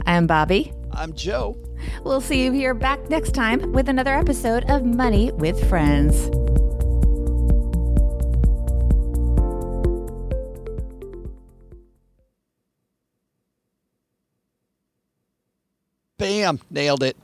I'm 0.05 0.27
Bobbi. 0.27 0.75
I'm 0.91 1.13
Joe. 1.13 1.57
We'll 2.03 2.21
see 2.21 2.43
you 2.43 2.51
here 2.51 2.73
back 2.73 3.09
next 3.09 3.33
time 3.33 3.71
with 3.71 3.87
another 3.87 4.13
episode 4.13 4.65
of 4.69 4.83
Money 4.83 5.31
with 5.31 5.69
Friends. 5.69 6.42
Bam, 16.23 16.57
nailed 16.71 17.03
it. 17.03 17.17